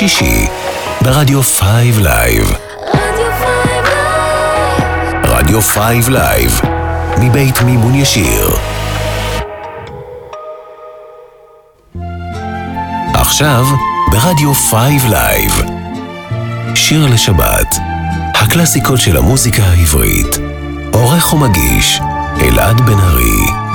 [0.00, 0.46] שישי
[1.00, 1.62] ברדיו 5
[1.98, 2.52] Live.
[5.24, 6.60] רדיו 5 Live,
[7.18, 8.50] מבית מימון ישיר.
[13.14, 13.64] עכשיו
[14.10, 15.62] ברדיו 5 Live.
[16.74, 17.76] שיר לשבת,
[18.34, 20.38] הקלאסיקות של המוזיקה העברית.
[20.92, 22.00] עורך ומגיש,
[22.40, 23.69] אלעד בן ארי.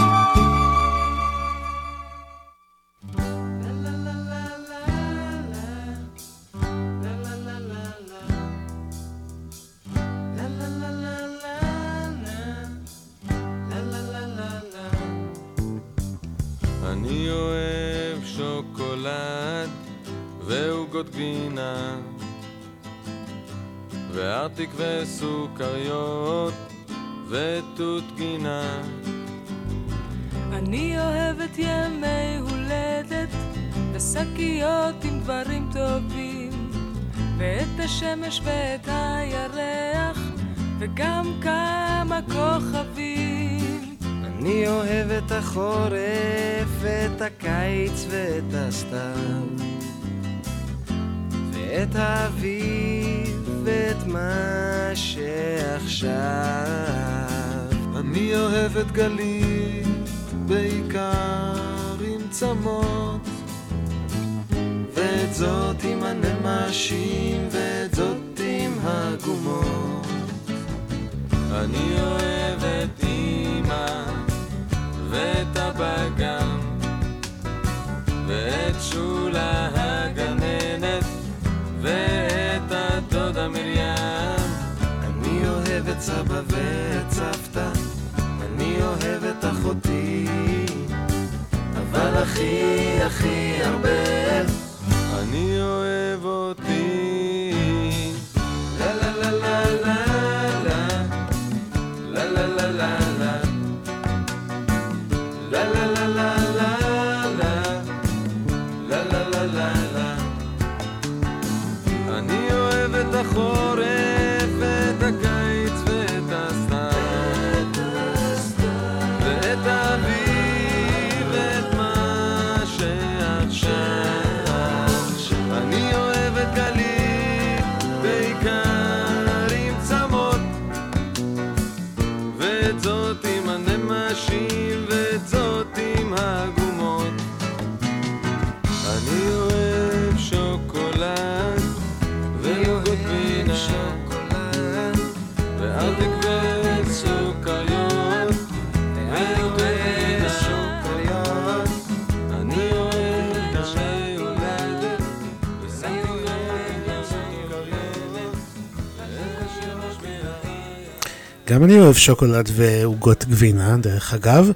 [161.65, 164.51] אני אוהב שוקולד ועוגות גבינה, דרך אגב,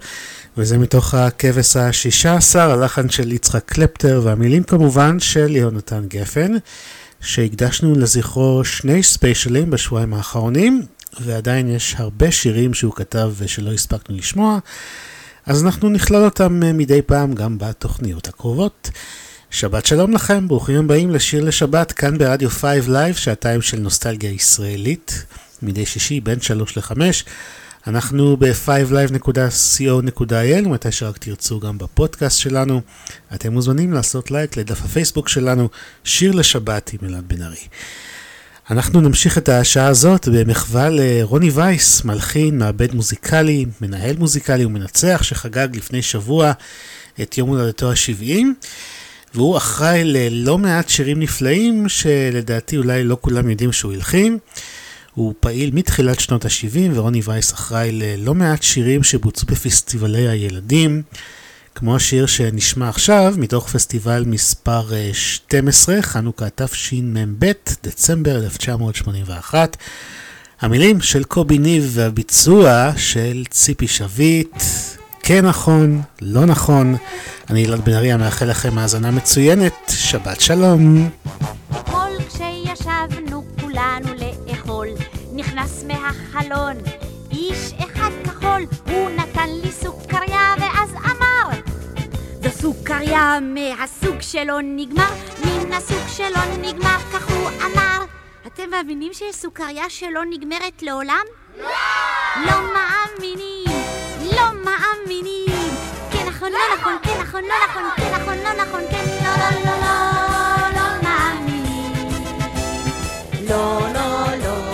[0.58, 6.52] וזה מתוך הכבש השישה עשר, הלחן של יצחק קלפטר, והמילים כמובן של יהונתן גפן,
[7.22, 10.86] שהקדשנו לזכרו שני ספיישלים בשבועיים האחרונים,
[11.20, 14.60] ועדיין יש הרבה שירים שהוא כתב ושלא הספקנו לשמוע,
[15.46, 18.90] אז אנחנו נכלול אותם מדי פעם גם בתוכניות הקרובות.
[19.52, 25.26] שבת שלום לכם, ברוכים הבאים לשיר לשבת כאן ברדיו 5 Live, שעתיים של נוסטלגיה ישראלית.
[25.62, 26.92] מדי שישי בין 3 ל-5.
[27.88, 32.82] אנחנו ב-5live.co.il, מתי שרק תרצו גם בפודקאסט שלנו.
[33.34, 35.70] אתם מוזמנים לעשות לייק לדף הפייסבוק שלנו,
[36.04, 37.68] שיר לשבת עם אלעד בן ארי.
[38.72, 45.68] אנחנו נמשיך את השעה הזאת במחווה לרוני וייס, מלחין, מעבד מוזיקלי, מנהל מוזיקלי ומנצח שחגג
[45.74, 46.52] לפני שבוע
[47.22, 48.46] את יום הולדתו ה-70.
[49.34, 54.38] והוא אחראי ללא מעט שירים נפלאים שלדעתי אולי לא כולם יודעים שהוא הלחין.
[55.20, 61.02] הוא פעיל מתחילת שנות ה-70 ורוני וייס אחראי ללא מעט שירים שבוצעו בפסטיבלי הילדים,
[61.76, 67.52] כמו השיר שנשמע עכשיו מתוך פסטיבל מספר 12, אה, חנוכה תשמ"ב,
[67.84, 69.78] דצמבר 1981.
[70.62, 74.64] המילים של קובי ניב והביצוע של ציפי שביט,
[75.24, 76.96] כן נכון, לא נכון.
[77.50, 81.10] אני ילד בן ארי, מאחל לכם האזנה מצוינת, שבת שלום.
[81.72, 84.14] אתמול כשישבנו כולנו
[85.84, 86.74] מהחלון.
[87.32, 91.60] איש אחד כחול, הוא נתן לי סוכריה ואז אמר
[92.44, 95.10] זו סוכריה מהסוג שלא נגמר,
[95.46, 98.06] מן הסוג שלא נגמר, כך הוא אמר.
[98.48, 101.24] אתם מאמינים שיש סוכריה שלא נגמרת לעולם?
[101.58, 101.66] לא!
[102.46, 103.66] לא מאמינים!
[104.36, 105.74] לא מאמינים!
[106.12, 109.50] כן נכון, לא נכון, כן נכון, לא נכון, כן נכון, לא נכון, כן לא לא
[109.66, 111.94] לא לא לא מאמינים.
[113.50, 114.69] לא לא לא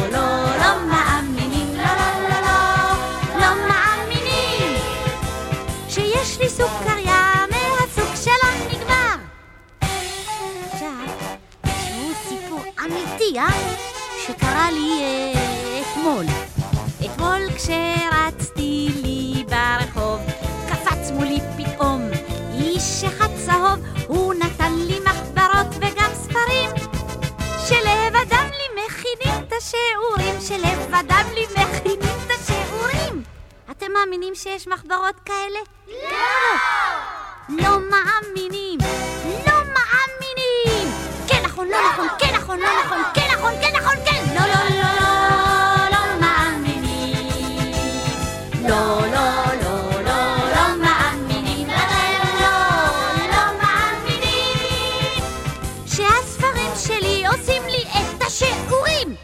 [13.34, 13.50] אה?
[14.28, 15.02] שקרה לי
[15.82, 16.26] אתמול.
[17.06, 20.20] אתמול כשרצתי לי ברחוב,
[20.70, 22.02] קפץ מולי פתאום
[22.54, 26.70] איש אחד צהוב, הוא נתן לי מחברות וגם ספרים,
[27.68, 33.24] שלבדם לי מכינים את השיעורים, שלבדם לי מכינים את השיעורים.
[33.72, 35.60] אתם מאמינים שיש מחברות כאלה?
[35.88, 36.58] לא!
[37.50, 38.80] לא מאמינים!
[39.26, 39.45] לא
[41.56, 44.24] נכון, לא נכון, כן נכון, לא נכון, כן נכון, כן נכון, כן!
[44.34, 47.72] לא, לא, לא, לא, לא מאמינים!
[48.62, 49.28] לא, לא,
[49.64, 51.68] לא, לא, לא מאמינים!
[51.68, 51.76] לא,
[52.42, 52.58] לא,
[53.32, 55.24] לא מאמינים!
[55.86, 59.16] שהספרים שלי עושים לי את השיעורים!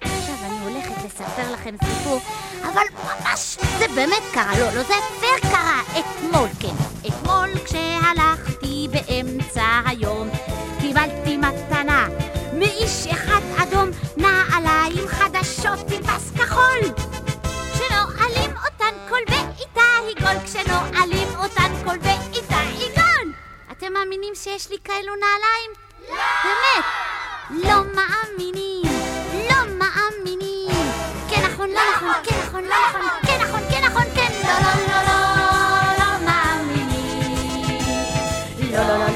[0.00, 2.20] עכשיו אני הולכת לספר לכם סיפור,
[2.62, 6.74] אבל ממש זה באמת קרה, לא, לא, זה פייר קרה אתמול, כן.
[7.08, 10.30] אתמול כשהלכתי באמצע היום,
[10.90, 12.06] קיבלתי מתנה
[12.52, 16.02] מאיש אחד אדום, נעליים חדשות עם
[16.36, 16.80] כחול.
[17.72, 23.32] כשנועלים אותן כל בעיטה היגון, כשנועלים אותן כל בעיטה היגון.
[23.72, 25.70] אתם מאמינים שיש לי כאלו נעליים?
[26.08, 26.14] לא!
[26.44, 26.84] באמת?
[27.50, 28.82] לא מאמינים,
[29.50, 30.86] לא מאמינים.
[31.30, 34.32] כן נכון, לא נכון, כן נכון, לא נכון, כן נכון, כן נכון, כן.
[34.42, 35.18] לא, לא, לא, לא,
[35.98, 37.20] לא מאמינים.
[38.72, 39.09] לא, לא, לא,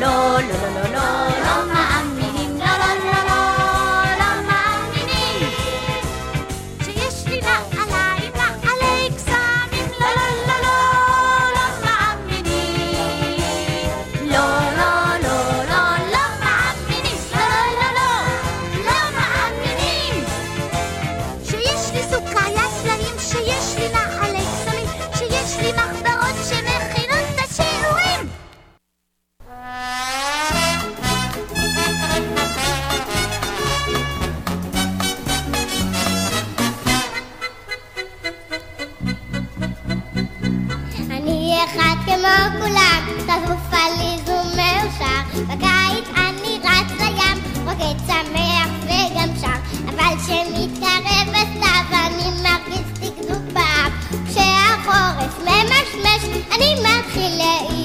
[41.77, 45.45] אחד כמו כולם, צפוף עליז ומאושר.
[45.47, 49.79] בקיץ אני רץ לים, רוקד שמח וגם שר.
[49.89, 53.93] אבל כשמתקרב הסתיו אני מרגיש דקדוק באף.
[54.29, 57.84] כשהחורף ממשמש אני מתחיל להתעטש.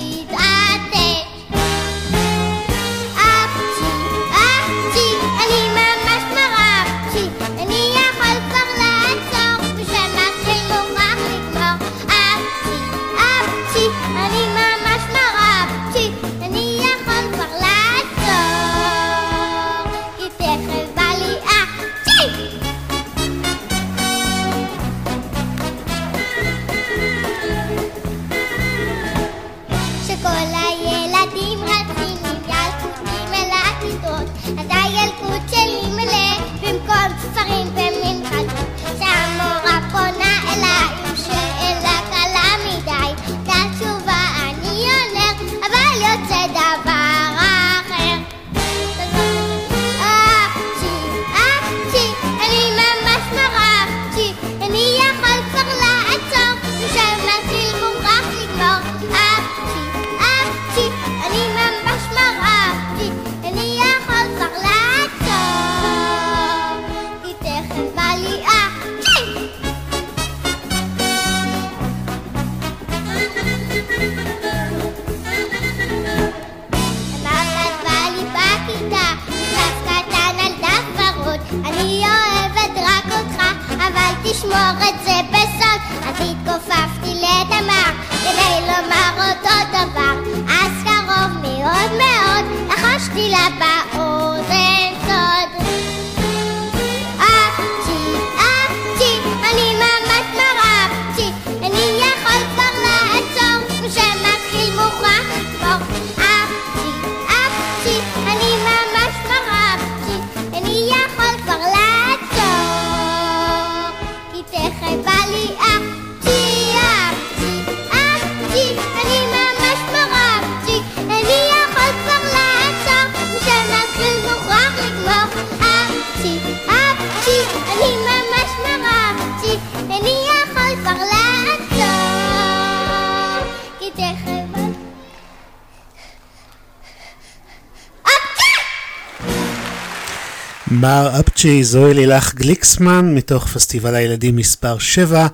[141.49, 145.27] אפצ'י, זוהי לילך גליקסמן, מתוך פסטיבל הילדים מספר 7.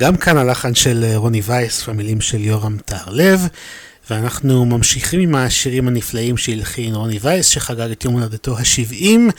[0.00, 3.40] גם כאן הלחן של רוני וייס והמילים של יורם טהרלב.
[4.10, 9.32] ואנחנו ממשיכים עם השירים הנפלאים שהלחין רוני וייס, שחגג את יום הולדתו ה-70.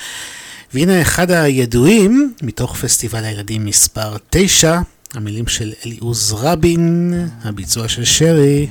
[0.73, 4.79] והנה אחד הידועים, מתוך פסטיבל הילדים מספר 9,
[5.13, 7.13] המילים של אליעוז רבין,
[7.43, 8.67] הביצוע של שרי,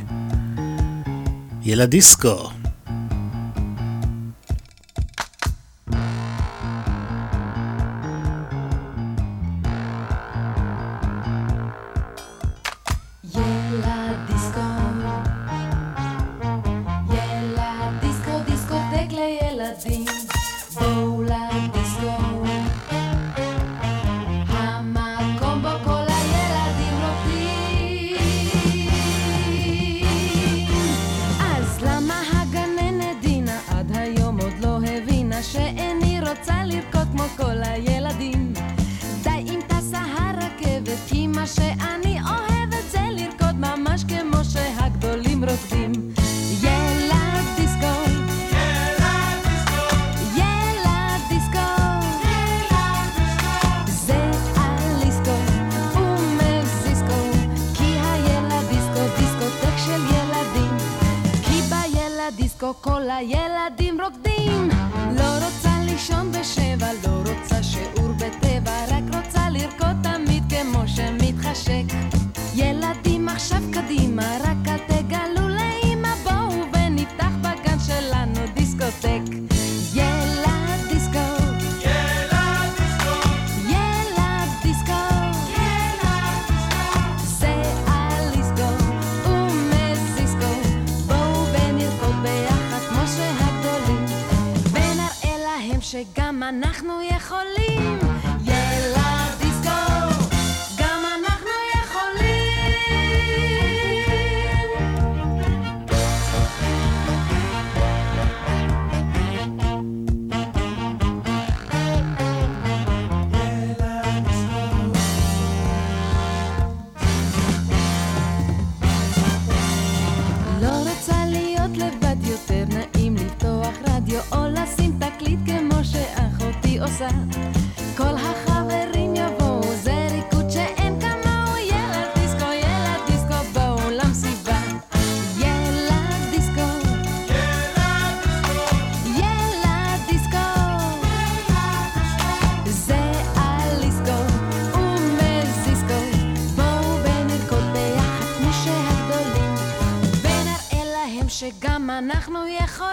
[152.15, 152.92] ילדיסקו.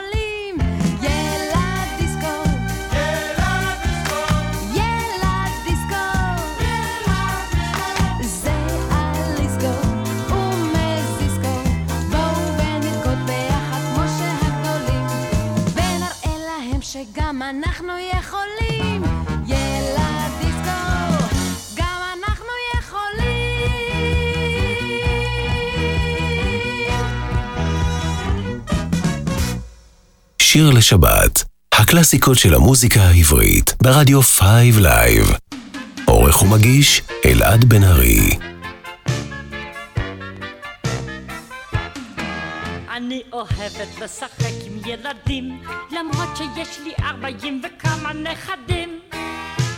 [30.70, 34.42] שיר לשבת, הקלאסיקות של המוזיקה העברית, ברדיו 5
[34.82, 35.28] Live.
[36.06, 38.30] עורך ומגיש, אלעד בן ארי.
[42.92, 45.62] אני אוהבת לשחק עם ילדים,
[45.92, 49.00] למרות שיש לי ארבעים וכמה נכדים.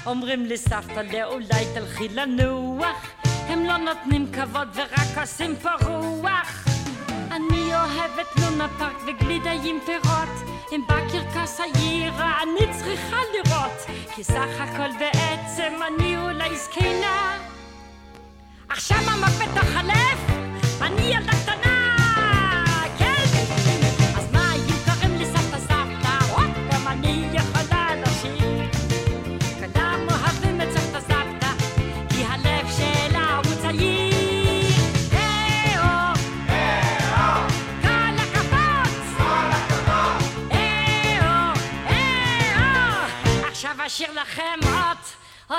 [0.05, 6.65] אומרים לי סבתא לאולי תלכי לנוח, הם לא נותנים כבוד ורק עושים פה רוח.
[7.31, 12.13] אני אוהבת לונה פארק וגלידה עם פירות אם בקרקס העיר
[12.43, 13.85] אני צריכה לראות
[14.15, 17.37] כי סך הכל בעצם אני אולי זקנה.
[18.69, 19.75] עכשיו עמוק בתוך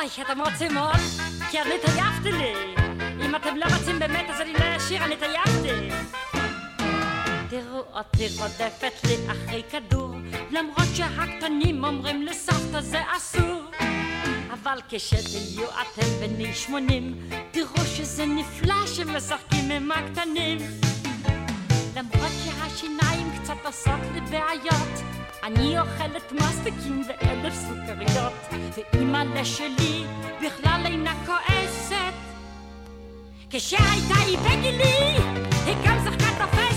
[0.02, 1.00] אוי, אתם רוצים עוד?
[1.50, 2.74] כי אני טייבתי לי.
[3.24, 5.94] אם אתם לא רוצים באמת, אז אני לא אשיר, אני טייבתי.
[7.50, 10.14] תראו אותי רודפת לי אחרי כדור,
[10.50, 13.62] למרות שהקטנים אומרים לסבתא זה אסור.
[14.52, 20.58] אבל כשתהיו אתם בני שמונים, תראו שזה נפלא שמשחקים עם הקטנים.
[21.96, 25.11] למרות שהשיניים קצת עושות לי בעיות,
[25.42, 28.32] אני אוכלת מסטיקים ואלף סוכריות,
[28.92, 30.04] ואימא'לה שלי
[30.42, 32.14] בכלל אינה כועסת.
[33.50, 35.16] כשהייתה היא בגילי,
[35.66, 36.71] היא גם שיחקה תופסת.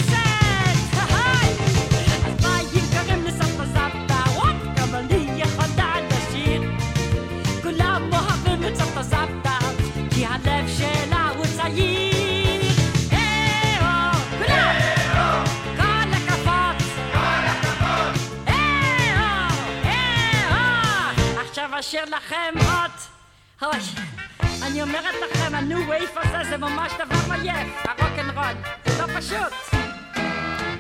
[21.79, 22.91] אשאיר לכם עוד...
[23.61, 23.79] אוי,
[24.63, 28.53] אני אומרת לכם, הניו וייף הזה זה ממש דבר מייף, הרוקנרול,
[28.85, 29.53] זה לא פשוט.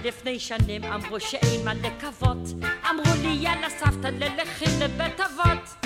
[0.03, 2.37] לפני שנים אמרו שאין מה לקוות,
[2.89, 5.85] אמרו לי יאללה סבתא ללכי לבית אבות.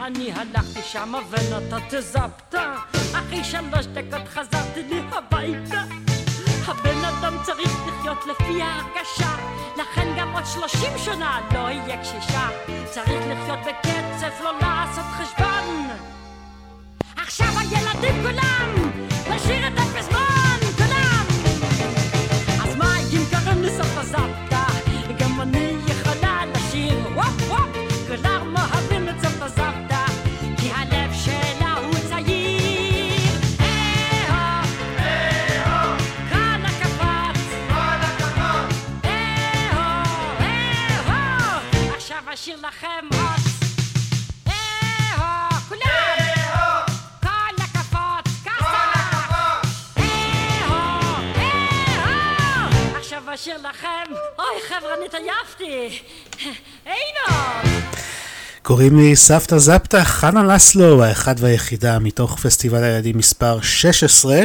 [0.00, 6.13] אני הלכתי שמה ונתתי זפתא, אחרי שלוש דקות חזרתי לי הביתה.
[6.66, 9.36] הבן אדם צריך לחיות לפי ההרגשה,
[9.76, 12.48] לכן גם עוד שלושים שנה לא יהיה קשישה.
[12.90, 15.88] צריך לחיות בקצב, לא לעשות חשבון.
[17.16, 18.90] עכשיו הילדים כולם,
[19.34, 19.83] לשיר את הפזמון,
[42.44, 42.54] אה-הו!
[42.54, 43.40] עכשיו אשיר לכם עוד.
[44.46, 46.82] אה-הו, כולם!
[47.22, 48.92] כל הכבוד, ככה!
[49.98, 50.74] אה-הו,
[51.36, 52.96] אה-הו!
[52.96, 56.02] עכשיו אשיר לכם, אוי חבר'ה, אני התעייפתי!
[56.84, 57.96] עינות!
[58.62, 64.40] קוראים לי סבתא זפתא, חנה לסלו, האחת והיחידה מתוך פסטיבל הילדים מספר 16.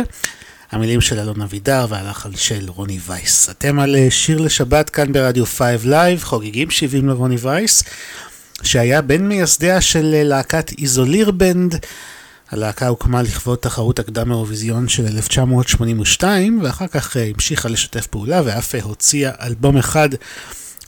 [0.71, 3.49] המילים של אלון אבידר והלחן של רוני וייס.
[3.49, 7.83] אתם על אה, שיר לשבת כאן ברדיו 5 Live, חוגגים 70 לרוני וייס,
[8.63, 11.75] שהיה בין מייסדיה של אה, להקת איזוליר בנד.
[12.51, 18.75] הלהקה הוקמה לכבוד תחרות הקדם האירוויזיון של 1982, ואחר כך אה, המשיכה לשתף פעולה ואף
[18.75, 20.09] אה, הוציאה אלבום אחד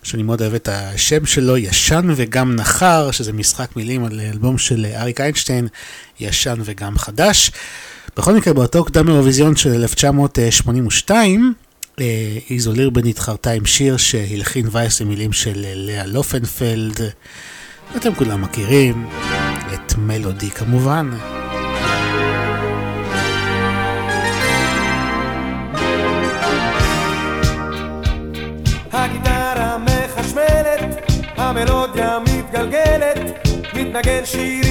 [0.03, 4.85] שאני מאוד אוהב את השם שלו, ישן וגם נחר, שזה משחק מילים על אלבום של
[4.95, 5.67] אריק איינשטיין,
[6.19, 7.51] ישן וגם חדש.
[8.17, 11.53] בכל מקרה, באותו קדם אירוויזיון של 1982,
[11.99, 16.99] אה, איזו לירבן התחרתה עם שיר שהלחין וייס למילים של לאה לופנפלד.
[17.95, 19.07] אתם כולם מכירים,
[19.73, 21.09] את מלודי כמובן.
[28.91, 34.70] הגיטרה מחשמלת, המלודיה מתגלגלת, מתנגן שירי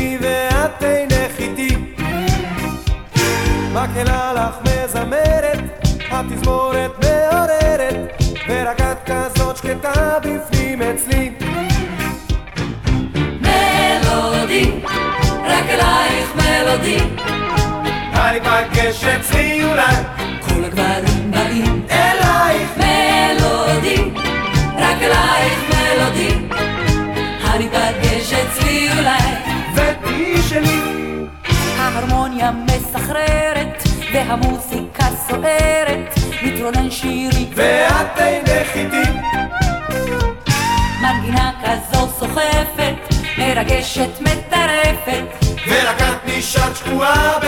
[3.73, 7.97] מקהלה לך מזמרת, התזמורת מעוררת,
[8.49, 11.33] ורק את כזאת שקטה בפנים אצלי.
[13.41, 14.81] מלודי,
[15.45, 16.99] רק אלייך מלודי,
[18.13, 19.95] הניפגש אצלי אולי,
[20.41, 24.11] כל הגברים באים אלייך, מלודי,
[24.79, 26.35] רק אלייך מלודי,
[27.43, 29.23] הניפגש אצלי אולי,
[29.75, 30.81] ותהי שלי.
[31.79, 33.30] ההרמוניה מסחררת,
[34.31, 39.11] והמוסיקה סוערת, מתרונן שירי, ואת אינך איתי,
[41.03, 42.95] מנגינה כזו סוחפת,
[43.39, 45.25] מרגשת מטרפת,
[45.69, 47.39] ורק את נשארת שקועה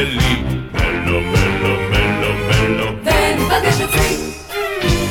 [0.00, 4.16] שלי מלו מלו מלו מלו וניפגש אצלי,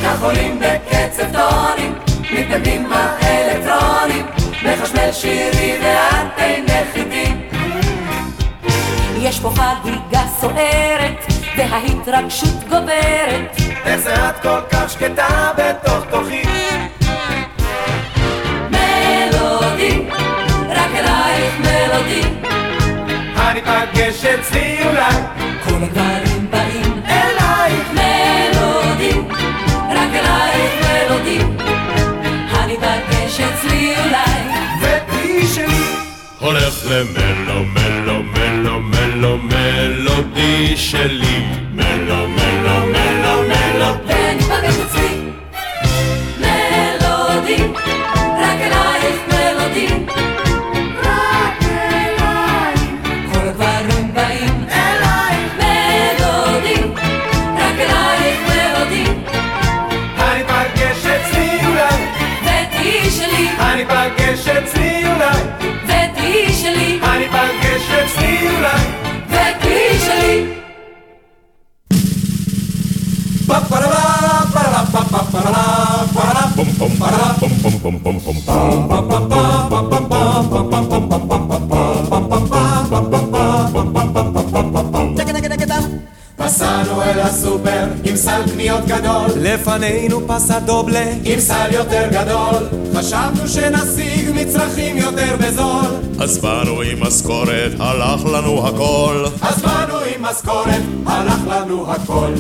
[0.04, 1.96] כך עולים בקצב טונים,
[2.32, 4.26] מתנגנים האלקטרונים,
[4.64, 7.34] מחשמל שירי ואת אינך איתי.
[9.18, 11.26] יש פה חגיגה סוערת,
[11.58, 16.44] וההתרגשות גוברת, איך זה את כל כך שקטה בתוך תוכי?
[18.70, 20.08] מלודי,
[20.70, 22.49] רק אלייך מלודי,
[23.94, 25.49] הניפגש אצלי אולי,
[86.40, 93.48] נסענו אל הסופר עם סל קניות גדול לפנינו פס הדובלה עם סל יותר גדול חשבנו
[93.48, 95.86] שנשיג מצרכים יותר בזול
[96.20, 102.32] אז באנו עם משכורת, הלך לנו הכל אז באנו עם משכורת, הלך לנו הכל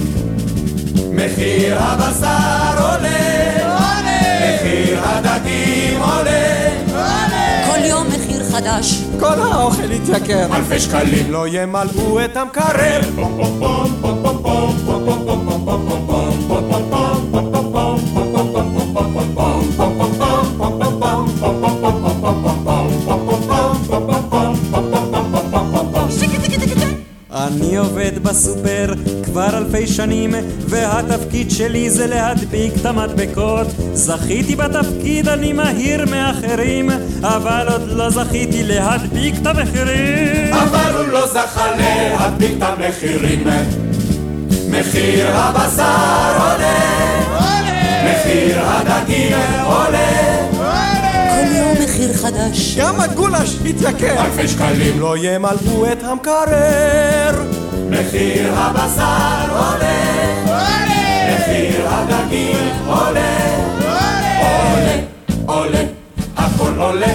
[1.12, 3.20] מחיר הבשר עולה,
[3.64, 4.20] עולה
[4.56, 9.04] מחיר הדגים עולה, עולה כל יום מחיר חדש.
[9.20, 11.32] כל האוכל התייקר אלפי שקלים.
[11.32, 13.02] לא ימלאו את המקרר.
[27.32, 28.94] אני עובד בסופר
[29.32, 30.36] כבר אלפי שנים
[30.68, 33.68] והתפקיד שלי זה להדביק את המדבקות.
[33.94, 36.90] זכיתי בתפקיד, אני מהיר מאחרים
[37.24, 40.54] אבל עוד לא זכיתי להדביק את המחירים.
[40.54, 43.48] אבל הוא לא זכה להדביק את המחירים.
[44.70, 45.84] מחיר הבשר
[46.40, 46.80] עולה,
[48.06, 50.38] מחיר הדגים עולה.
[51.30, 52.78] כל יום מחיר חדש.
[52.78, 55.00] גם הגולש התייקר אלפי שקלים.
[55.00, 57.59] לא ימלאו את המקרר
[57.90, 60.00] מחיר הבשר עולה,
[61.34, 63.38] מחיר הדגים עולה,
[64.40, 64.96] עולה,
[65.46, 65.82] עולה,
[66.38, 67.14] הכל עולה, עולה,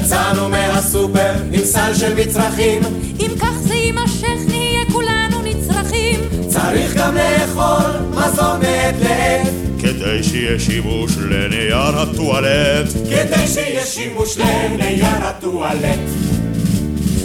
[0.00, 2.82] יצאנו מהסופר עם סל של מצרכים.
[3.20, 6.20] אם כך זה יימשך נהיה כולנו נצרכים.
[6.48, 9.52] צריך גם לאכול מזון מעת לעת.
[9.78, 12.86] כדי שיהיה שימוש לנייר הטואלט.
[13.10, 15.98] כדי שיהיה שימוש לנייר הטואלט.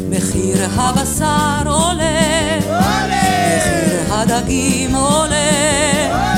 [0.09, 2.59] מחיר הבשר עולה.
[2.59, 6.34] מחיר הדגים עולה.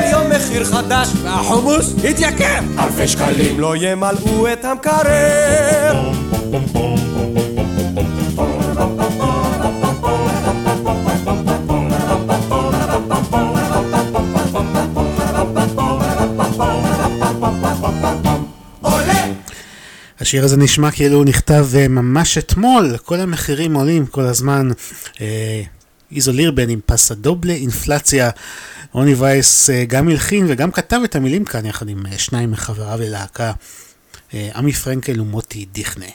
[0.00, 6.12] כל יום מחיר חדש והחומוס התייקר אלפי שקלים לא ימלאו את המקרר
[20.20, 24.68] השיר הזה נשמע כאילו הוא נכתב אה, ממש אתמול, כל המחירים עולים כל הזמן.
[25.20, 25.62] אה,
[26.16, 28.30] איזו לירבן עם פסה דובלה, אינפלציה.
[28.92, 32.98] רוני וייס אה, גם הלחין וגם כתב את המילים כאן יחד עם אה, שניים מחבריו
[33.00, 33.52] ללהקה,
[34.34, 36.06] אה, עמי פרנקל ומוטי דיכנה.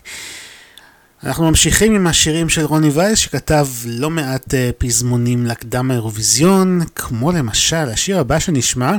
[1.24, 7.76] אנחנו ממשיכים עם השירים של רוני וייס שכתב לא מעט פזמונים לקדם האירוויזיון, כמו למשל
[7.76, 8.92] השיר הבא שנשמע,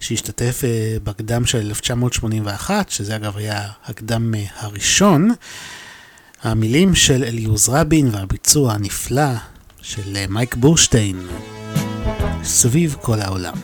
[0.00, 0.62] שהשתתף
[1.04, 5.30] בקדם של 1981, שזה אגב היה הקדם הראשון.
[6.42, 9.32] המילים של אליוז רבין והביצוע הנפלא
[9.82, 11.26] של מייק בורשטיין,
[12.44, 13.54] סביב כל העולם.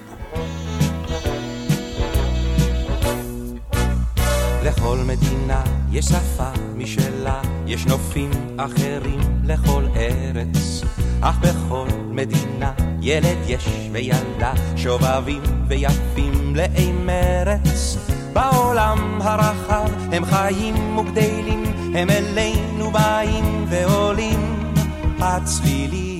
[4.64, 5.62] לכל מדינה
[5.92, 10.82] יש שפה משלה, יש נופים אחרים לכל ארץ.
[11.20, 17.96] אך בכל מדינה ילד יש וילדה שובבים ויפים מלאי מרץ.
[18.32, 24.72] בעולם הרחב הם חיים וגדלים, הם אלינו באים ועולים
[25.20, 26.15] הצלילים.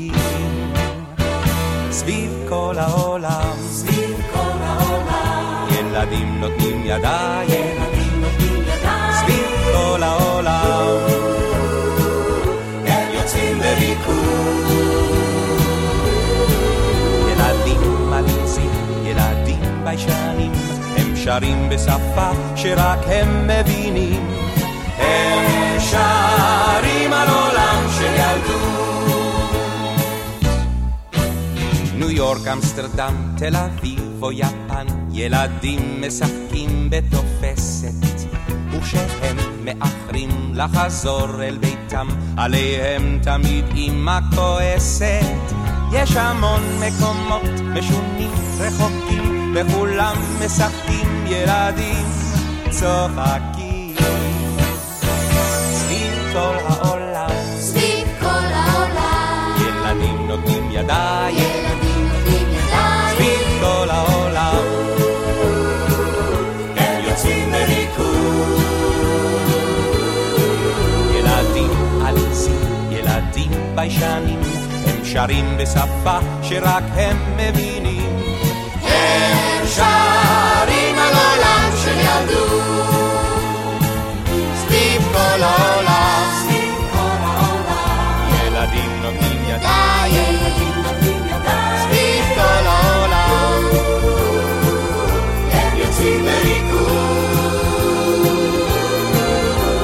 [1.91, 10.87] סביב כל העולם, סביב כל העולם, ילדים נותנים ידיים, ילדים נותנים ידיים, סביב כל העולם,
[12.87, 14.77] הם יוצאים לביקור.
[17.33, 18.71] ילדים מליצים,
[19.05, 20.53] ילדים ביישנים,
[20.97, 24.27] הם שרים בשפה שרק הם מבינים.
[24.99, 27.56] הם שרים על עולם
[32.17, 38.29] יורק, אמסטרדם, תל אביב או יפן, ילדים משחקים בתופסת.
[38.71, 45.53] וכשהם מאחרים לחזור אל ביתם, עליהם תמיד אמא כועסת.
[45.93, 52.07] יש המון מקומות משונים רחוקים, וכולם משחקים ילדים
[52.71, 53.97] צוחקים.
[55.73, 61.56] סביב כל העולם, סביב כל העולם, ילדים נותנים ידיים.
[73.77, 74.41] ביישנים,
[74.87, 78.17] הם שרים בשפה שרק הם מבינים.
[78.83, 83.83] הם שרים על עולם של ילדות,
[84.55, 85.87] סביב כל העולם.
[88.47, 90.39] ילדים נותנים ידיים,
[91.83, 93.63] סביב כל העולם.
[95.53, 96.97] הם יוצאים לריקוד.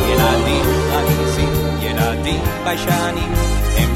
[0.08, 3.31] ילדים עליזים, ילדים ביישנים.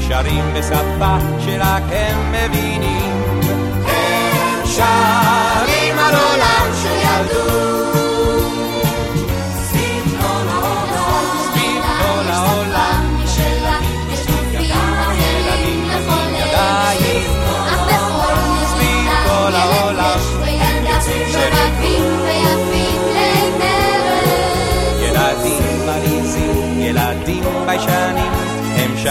[0.07, 3.41] שרים בשפה שרק הם מבינים.
[3.85, 7.46] הם שרים על עולם שילדו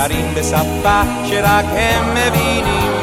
[0.09, 2.96] גרים בשפה שרק הם מבינים.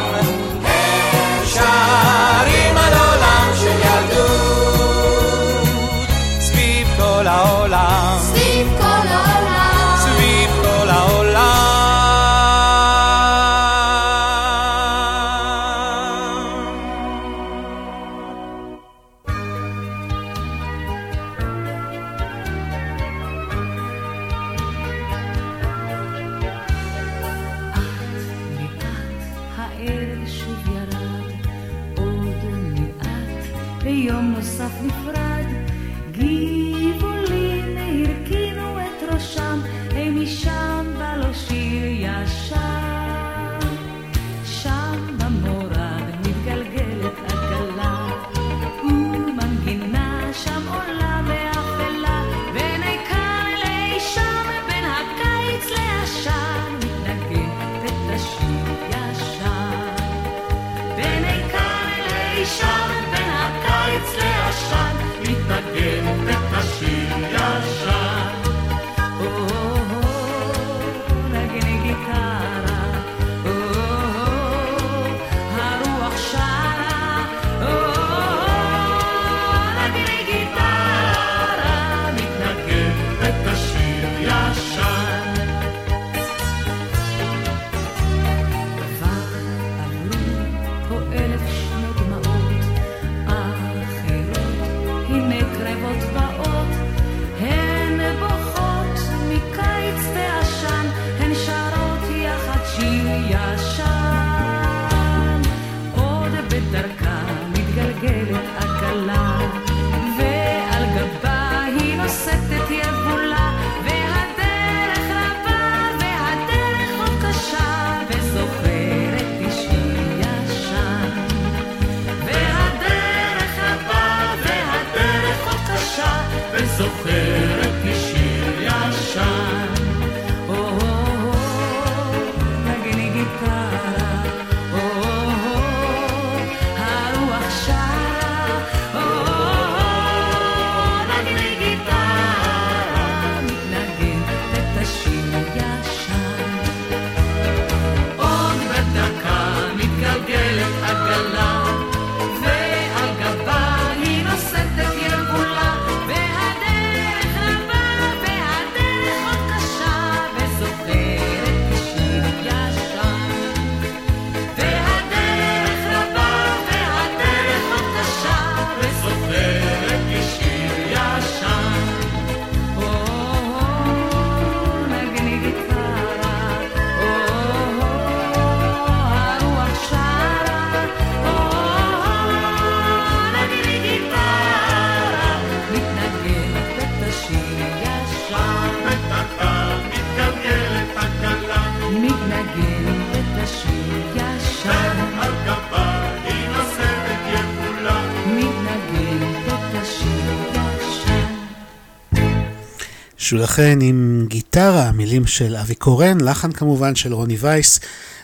[203.33, 207.79] לכן, עם גיטרה, מילים של אבי קורן, לחן כמובן של רוני וייס,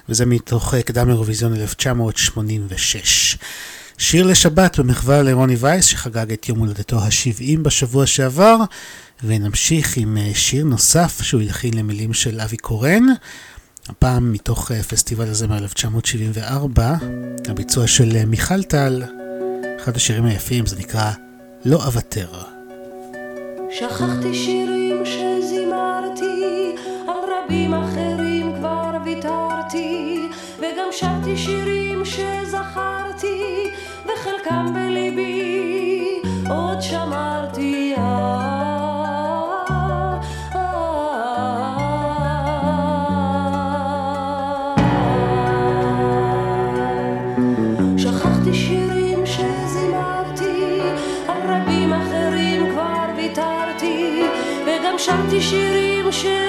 [0.10, 3.38] וזה מתוך אה, קדם אירוויזיון 1986.
[3.98, 8.58] שיר לשבת במחווה לרוני וייס שחגג את יום הולדתו ה-70 בשבוע שעבר,
[9.24, 13.04] ונמשיך עם אה, שיר נוסף שהוא הלחין למילים של אבי קורן,
[13.90, 16.82] הפעם מתוך אה, פסטיבל הזה מ-1974,
[17.48, 19.04] הביצוע של מיכל טל,
[19.84, 21.12] אחד השירים היפים, זה נקרא
[21.66, 22.59] "לא אוותר".
[23.70, 25.29] שכחתי שירים ש...
[56.12, 56.49] 去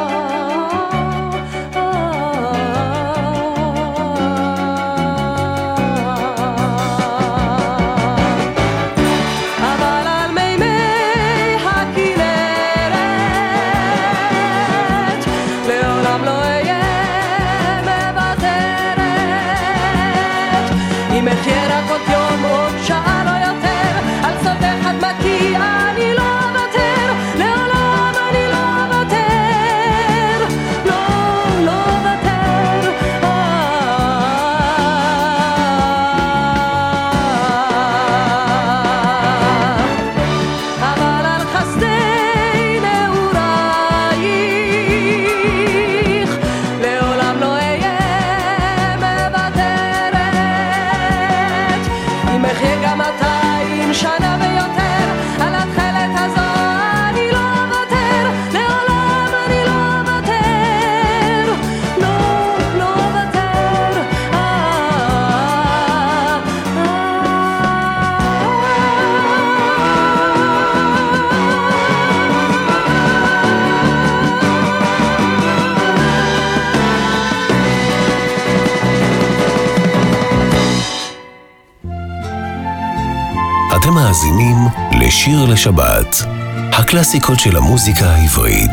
[85.54, 86.26] לשבת,
[86.72, 88.72] הקלאסיקות של המוזיקה העברית,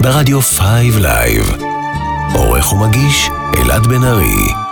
[0.00, 1.56] ברדיו Five Live.
[2.34, 4.67] עורך ומגיש, אלעד בן ארי.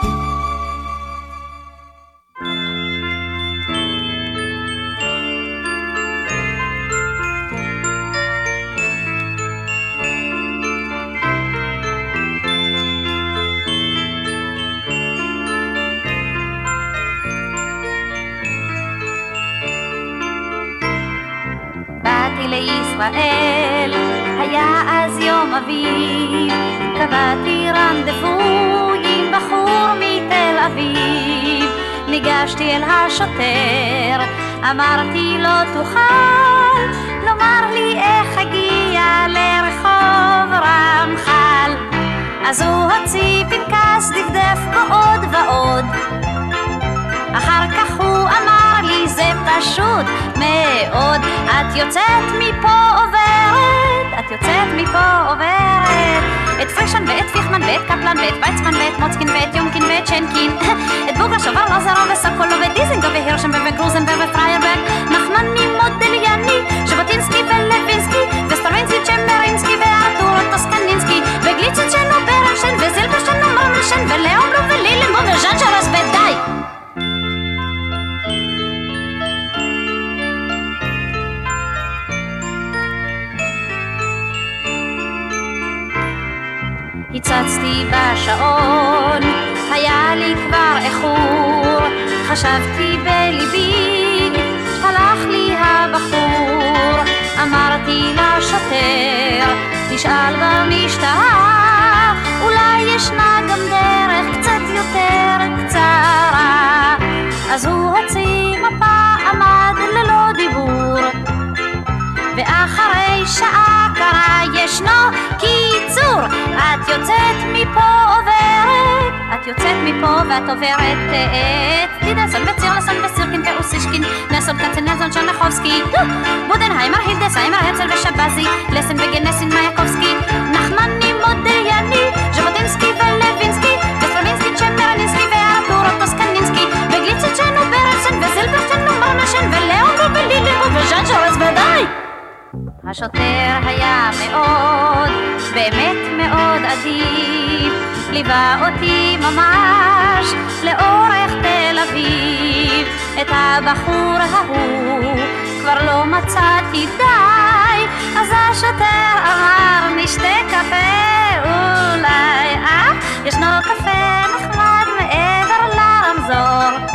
[142.88, 145.10] השוטר היה מאוד,
[145.54, 147.72] באמת מאוד אדיב,
[148.10, 150.26] ליווה אותי ממש
[150.62, 152.86] לאורך תל אביב.
[153.20, 155.16] את הבחור ההוא
[155.60, 157.86] כבר לא מצאתי די,
[158.18, 162.92] אז השוטר אמר נשתה קפה אולי, אה?
[163.24, 166.86] ישנו קפה נחמד מעבר לרמזור.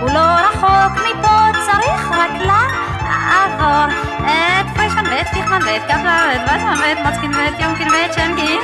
[0.00, 2.30] הוא לא רחוק מפה, צריך רק
[3.28, 8.60] לעבור את פרישמן ואת פיכמן ואת קפלר ואת ויצמן ואת מוצקין ואת יומקין ואת שנקין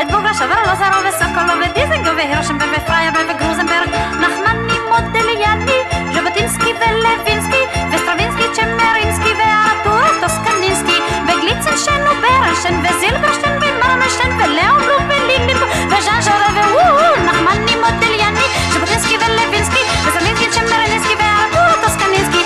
[0.00, 3.88] את בוגה שובר לוזרו וסוקולו ודיזנגו והירשנברג ופריירברג וגרוזנברג
[4.20, 5.78] נחמני מודליאני
[6.14, 11.00] ז'בוטינסקי ולוינסקי וסטרווינסקי צ'מרינסקי וארתור טוסקנינסקי.
[11.26, 20.48] וגליצנשן וברנשן וזילברשטיין ומרנשטיין ולאון בלום ולילנבו וז'אן שורה ווואו נחמני מודליאני ז'בוטינסקי ולוינסקי וסטרווינסקי
[20.50, 22.42] צ'מרינסקי וארתור טוסקנינסקי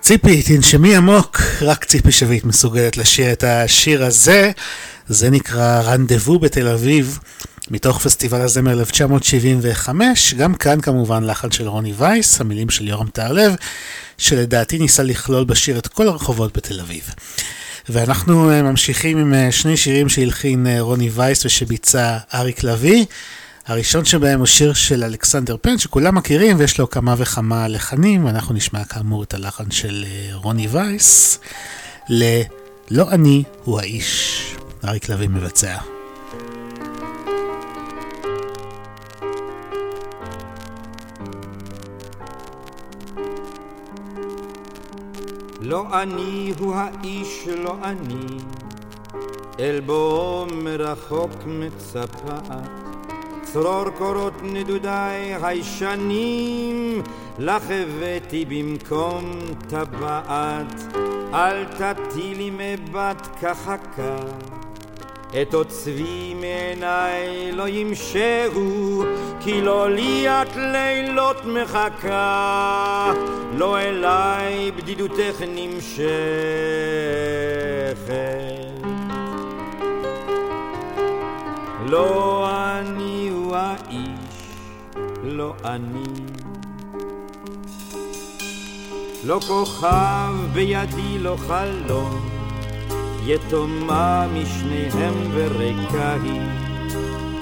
[0.00, 4.50] ציפי, תנשמי עמוק, רק ציפי שביט מסוגלת לשיר את השיר הזה.
[5.08, 7.18] זה נקרא רנדבו בתל אביב,
[7.72, 13.54] מתוך פסטיבל הזמר 1975, גם כאן כמובן לחן של רוני וייס, המילים של יורם טהרלב,
[14.18, 17.10] שלדעתי ניסה לכלול בשיר את כל הרחובות בתל אביב.
[17.88, 23.04] ואנחנו אה, ממשיכים עם אה, שני שירים שהלחין אה, רוני וייס ושביצע אריק לביא.
[23.66, 28.54] הראשון שבהם הוא שיר של אלכסנדר פן, שכולם מכירים ויש לו כמה וכמה לחנים, ואנחנו
[28.54, 31.38] נשמע כאמור את הלחן של רוני וייס,
[32.08, 34.42] ל"לא אני הוא האיש",
[34.84, 36.01] אריק לביא מבצע.
[45.64, 48.38] לא אני הוא האיש, לא אני,
[49.60, 52.54] אל בואו מרחוק מצפת.
[53.42, 57.02] צרור קורות נדודיי הישנים,
[57.38, 59.32] לך הבאתי במקום
[59.68, 60.96] טבעת.
[61.34, 64.16] אל תטילי מבט כחכה,
[65.40, 69.04] את עוצבי מעיניי לא ימשהו,
[69.40, 73.12] כי לא לי את לילות מחכה,
[73.54, 76.02] לא אליי בדידותך נמשכת.
[81.88, 84.56] לא אני הוא האיש,
[85.22, 86.02] לא אני.
[89.24, 92.41] לא כוכב בידי, לא חלום,
[93.26, 96.40] יתומה משניהם וריקה היא.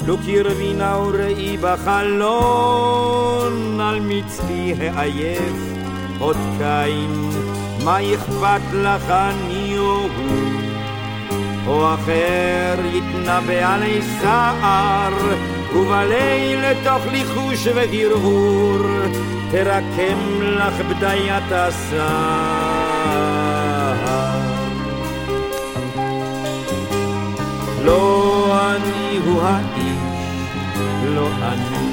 [0.07, 3.01] לו קרבי נא וראי בחלון,
[3.81, 5.53] על מצחי העייף
[6.19, 7.31] עוד קין,
[7.85, 10.61] מה אכפת לך אני או הוא?
[11.67, 15.13] או אחר יתנבא עלי סער,
[15.77, 18.79] ובליל תוך ליחוש והרהור,
[19.51, 23.01] תרקם לך בדיית הסער.
[27.85, 30.01] לא אני הוא האיש,
[31.15, 31.91] לא אני.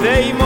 [0.00, 0.36] ואם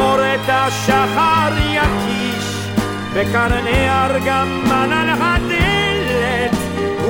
[0.48, 2.68] השחר יקיש,
[3.14, 6.58] בקרני ארגמן על הדלת,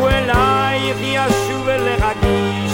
[0.03, 2.73] ואלייך ישוב להגיש,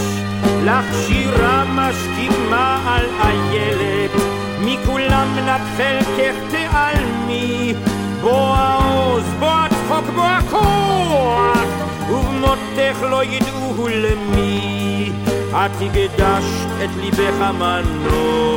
[0.63, 7.73] לך שירה משכימה על איילת, מכולם נטפל כך תעלמי,
[8.21, 11.67] בוא העוז, בוא הצחוק, בוא הכוח,
[12.09, 15.11] ובמותך לא ידעו למי,
[15.49, 18.55] את הקדשת את ליבך מנוע.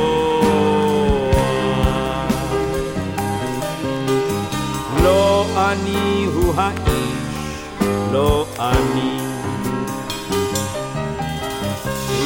[5.03, 7.65] לא אני הוא האיש,
[8.11, 9.19] לא אני.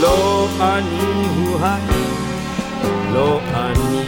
[0.02, 1.93] לא אני הוא האיש,
[3.14, 4.03] לא אני.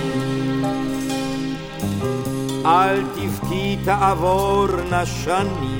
[2.65, 5.79] אל תבכי תעבור נשני,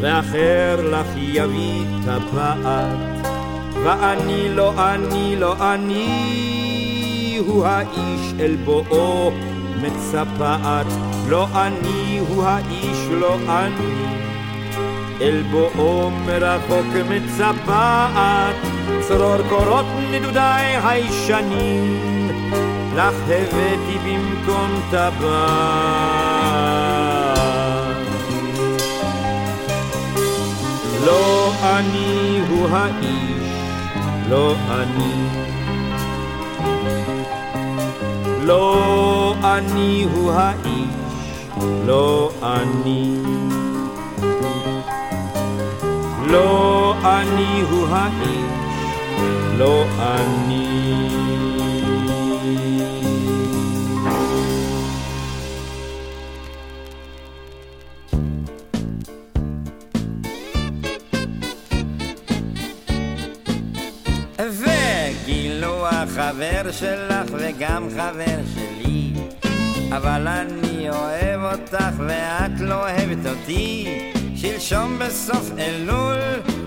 [0.00, 3.26] ואחר לך יביא טבעת,
[3.84, 9.32] ואני לא אני לא אני הוא האיש אל בואו
[9.82, 10.86] מצפעת,
[11.28, 14.03] לא אני הוא האיש לא אני
[15.24, 18.56] אל בואו מרחוק מצפעת,
[19.00, 22.28] צרור קורות נדודיי הישנים,
[22.96, 25.14] לך הבאתי במקום טבעת.
[31.06, 33.48] לא אני הוא האיש,
[34.28, 35.14] לא אני.
[38.40, 40.94] לא אני הוא האיש,
[41.86, 43.53] לא אני.
[46.34, 48.52] לא אני הוא האיש,
[49.58, 50.84] לא אני.
[66.14, 69.12] החבר שלך וגם חבר שלי
[69.96, 74.00] אבל אני אוהב אותך ואת לא אוהבת אותי
[74.44, 76.18] שלשום בסוף אלול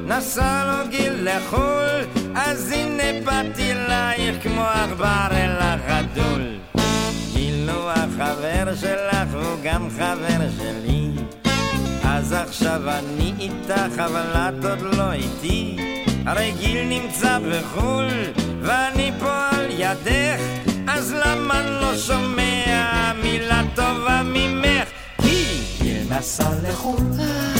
[0.07, 6.57] נסע לו גיל לחו"ל אז הנה באתי אלייך כמו עכבר אל החתול
[7.34, 11.09] גילו החבר שלך והוא גם חבר שלי
[12.03, 15.78] אז עכשיו אני איתך אבל את עוד לא איתי.
[16.25, 18.07] הרי גיל נמצא בחו"ל
[18.61, 20.41] ואני פה על ידך
[20.88, 24.88] אז למה לא שומע מילה טובה ממך?
[25.21, 27.57] כי גיל נסע לחו"ל,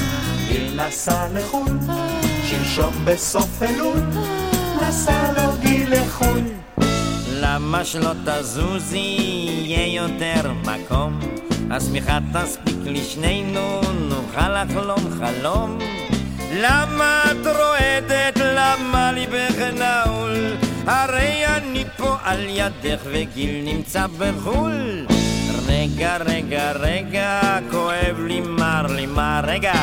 [0.58, 1.78] גיל נסע לחו"ל,
[2.44, 4.00] שלשום בסוף אלול,
[4.82, 6.42] נסע לו גיל לחו"ל.
[7.32, 11.20] למה שלא תזוזי, יהיה יותר מקום?
[11.72, 15.78] השמיכה תספיק לשנינו, נוכל לחלום חלום.
[16.54, 18.38] למה את רועדת?
[18.38, 20.56] למה ליבך נעול?
[20.88, 25.06] הרי אני פה על ידך וגיל נמצא בחו"ל.
[25.68, 29.74] רגע, רגע, רגע, כואב לי, מר לי, מה רגע?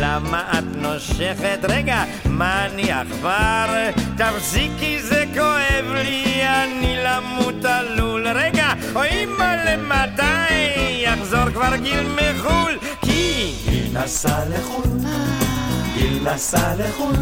[0.00, 1.58] למה את נושכת?
[1.68, 3.66] רגע, מה אני עכבר?
[4.16, 8.28] תפסיקי, זה כואב לי, אני למות עלול.
[8.28, 11.02] רגע, אוי מה למתי?
[11.04, 13.52] יחזור כבר גיל מחו"ל, כי...
[13.70, 14.98] גיל נסע לחו"ל,
[15.94, 17.16] גיל נסע לחו"ל,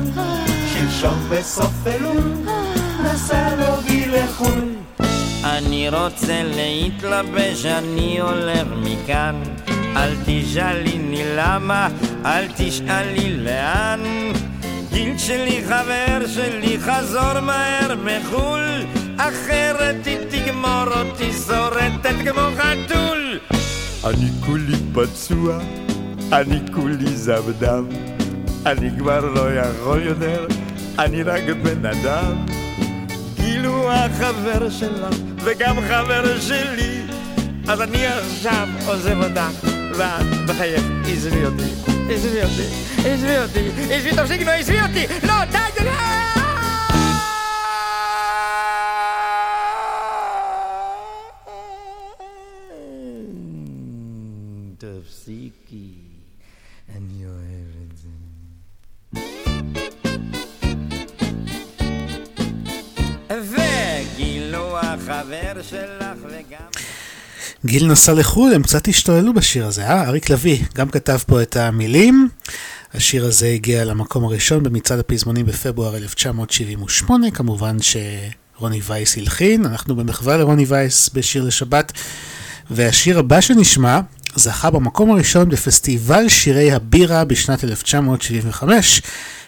[0.72, 2.46] שלשום בסוף אלול,
[3.04, 4.77] נסע לו גיל לחו"ל.
[5.44, 9.42] אני רוצה להתלבש, אני הולך מכאן.
[9.96, 11.88] אל תשאליני למה,
[12.24, 14.00] אל תשאלי לאן.
[14.92, 18.84] גיל שלי, חבר שלי, חזור מהר מחו"ל,
[19.16, 23.38] אחרת היא תגמור אותי שורטת כמו חתול.
[24.04, 25.58] אני כולי פצוע,
[26.32, 27.84] אני כולי זבדם,
[28.66, 30.46] אני כבר לא יכול יותר,
[30.98, 32.67] אני רק בן אדם.
[33.88, 37.02] כאילו החבר שלך וגם חבר שלי.
[37.68, 39.66] אז אני עכשיו עוזב אותך
[39.98, 41.62] ואת בחייך עזבי אותי
[42.10, 42.68] עזבי אותי
[43.04, 45.06] עזבי אותי עזבי תפסיקי לא עזבי אותי!
[45.26, 45.90] לא די די
[54.78, 55.92] תפסיקי
[56.96, 57.77] אני אוהב
[67.64, 70.08] גיל נסע לחו"ל, הם קצת השתוללו בשיר הזה, אה?
[70.08, 72.28] אריק לביא גם כתב פה את המילים.
[72.94, 80.36] השיר הזה הגיע למקום הראשון במצעד הפזמונים בפברואר 1978, כמובן שרוני וייס הלחין, אנחנו במחווה
[80.36, 81.92] לרוני וייס בשיר לשבת,
[82.70, 84.00] והשיר הבא שנשמע
[84.34, 89.02] זכה במקום הראשון בפסטיבל שירי הבירה בשנת 1975.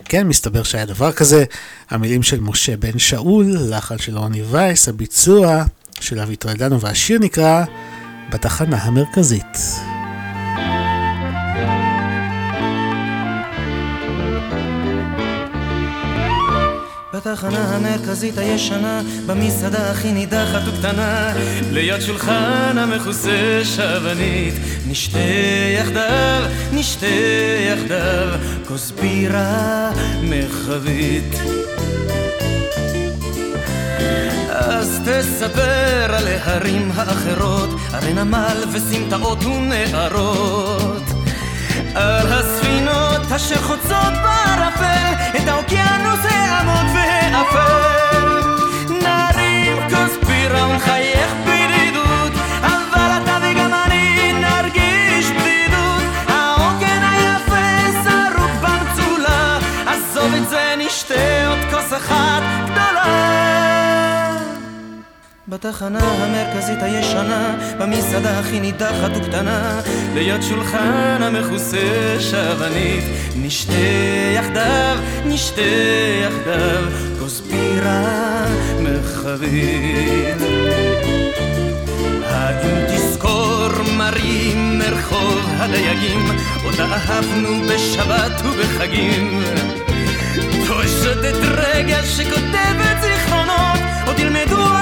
[0.04, 1.44] כן, מסתבר שהיה דבר כזה.
[1.90, 5.64] המילים של משה בן שאול, לחן של רוני וייס, הביצוע
[6.00, 7.64] של אבי טרדנו, והשיר נקרא
[8.30, 9.58] בתחנה המרכזית.
[17.14, 21.32] בתחנה המרכזית הישנה, במסעדה הכי נידחת וקטנה,
[21.70, 24.54] ליד שולחן המכוסה שבנית,
[24.86, 25.18] נשתה
[25.78, 26.42] יחדיו,
[26.72, 27.06] נשתה
[27.72, 28.28] יחדיו,
[28.68, 29.92] כוס בירה
[30.22, 31.34] מרחבית.
[34.70, 41.02] אז תספר על ההרים האחרות, על נמל וסמטאות ונערות.
[41.94, 47.89] על הספינות אשר חוצות בערפל את האוקיינוס העמוק והאפל.
[65.50, 69.80] בתחנה המרכזית הישנה, במסעדה הכי נידחת וקטנה,
[70.14, 73.04] ליד שולחן המכוסה שבנית,
[73.36, 73.72] נשתה
[74.34, 75.60] יחדיו, נשתה
[76.26, 76.84] יחדיו,
[77.18, 78.46] כוס בירה
[78.80, 80.36] מרחבית.
[82.24, 86.26] האם תזכור מרים מרחוב הדייגים,
[86.64, 89.42] אותה אהבנו בשבת ובחגים?
[90.66, 94.79] פושטת רגל שכותבת זיכרונות, עוד ילמדו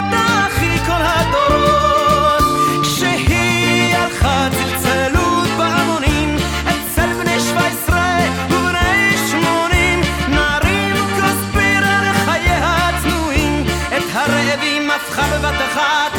[15.18, 16.18] הפכה בבת אחת.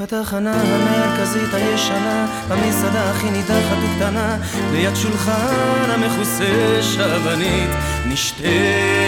[0.00, 4.36] בתחנה המרכזית הישנה, במסעדה הכי נידחת וקטנה,
[4.72, 7.70] ליד שולחן המכוסה שבנית,
[8.06, 8.48] נשתה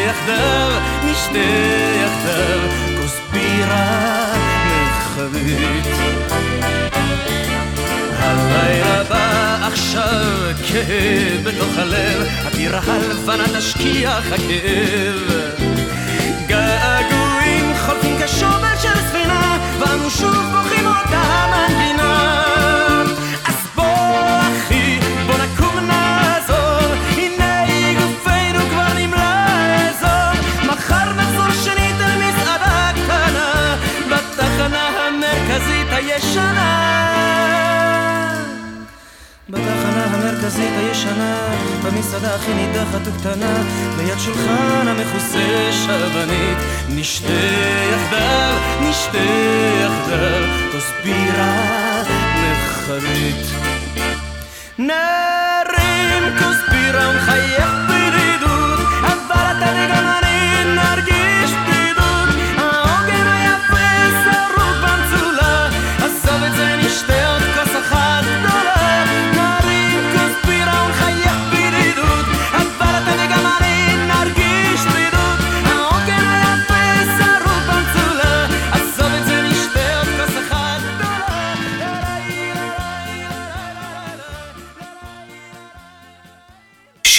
[0.08, 0.70] יחדיו,
[1.04, 1.38] נשתה
[2.04, 2.60] יחדיו,
[3.00, 4.34] כוס בירה
[4.66, 5.86] מרחבית.
[8.18, 15.53] הלילה בא עכשיו כאב בתוך הלב, הבירה הלבנה תשכיח הכאב.
[16.54, 22.23] געגועים חולפים כשובל של ספינה, ואנו שוב בוכים אותה המנגינה.
[40.56, 43.62] המרכזית הישנה, במסעדה הכי נידחת וקטנה,
[43.98, 47.32] ליד שולחן המכוסה שבנית, נשתה
[47.92, 49.18] יחדיו, נשתה
[49.82, 52.02] יחדיו, כוס בירה
[52.36, 53.46] מרחבית.
[54.78, 57.83] נרים כוס בירה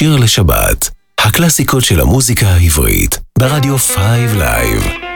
[0.06, 0.90] שיר לשבת,
[1.20, 3.98] הקלאסיקות של המוזיקה העברית, ברדיו 5
[4.38, 5.15] Live.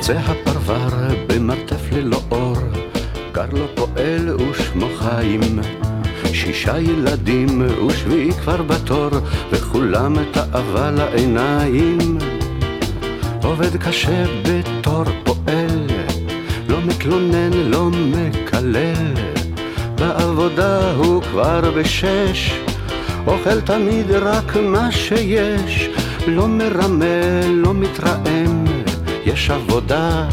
[0.00, 0.88] בקצה הפרבר,
[1.26, 2.56] במרתף ללא אור,
[3.32, 5.40] גר לו פועל ושמו חיים.
[6.32, 9.10] שישה ילדים ושביעי כבר בתור,
[9.50, 12.18] וכולם תאווה לעיניים.
[13.42, 15.86] עובד קשה בתור פועל,
[16.68, 19.14] לא מתלונן, לא מקלל.
[19.94, 22.52] בעבודה הוא כבר בשש,
[23.26, 25.88] אוכל תמיד רק מה שיש,
[26.26, 28.69] לא מרמה, לא מתרעם,
[29.32, 30.28] יש עבודה,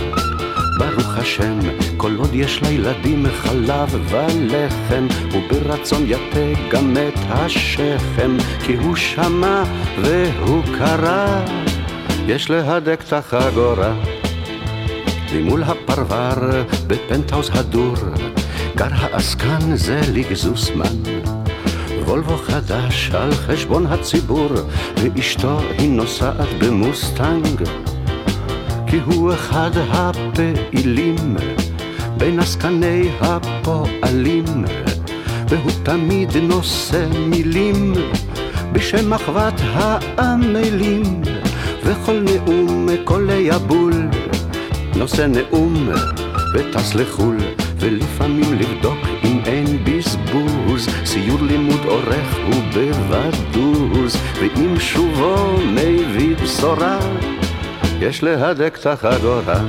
[0.77, 1.59] ברוך השם,
[1.97, 9.63] כל עוד יש לילדים חלב ולחם, וברצון יתה גם את השכם, כי הוא שמע
[10.01, 11.45] והוא קרא,
[12.27, 13.93] יש להדק את החגורה.
[15.33, 17.95] ממול הפרבר, בפנטהאוז הדור,
[18.75, 20.95] גר העסקן זה לגזוסמן.
[22.05, 24.49] וולבו חדש על חשבון הציבור,
[24.97, 27.63] ואשתו היא נוסעת במוסטנג.
[28.87, 31.35] כי הוא אחד הפעילים
[32.17, 34.45] בין עסקני הפועלים,
[35.49, 37.93] והוא תמיד נושא מילים
[38.71, 41.21] בשם אחוות העמלים,
[41.83, 43.93] וכל נאום קולי הבול
[44.95, 45.89] נושא נאום
[46.53, 47.37] וטס לחו"ל,
[47.79, 56.99] ולפעמים לבדוק אם אין בזבוז, סיור לימוד עורך ובבדוז, ואם שובו מביא בשורה,
[57.99, 59.61] יש להדק את החגורה.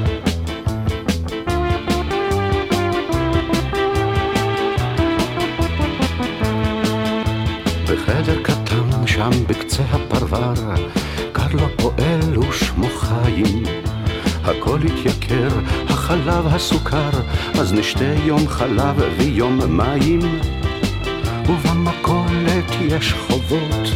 [7.84, 10.52] בחדר קטן שם בקצה הפרבר,
[11.32, 13.62] גר לו פועל ושמו חיים.
[14.44, 15.48] הכל התייקר,
[15.88, 17.10] החלב, הסוכר,
[17.60, 20.40] אז נשתה יום חלב ויום מים.
[21.48, 23.88] ובמכולת יש חובות,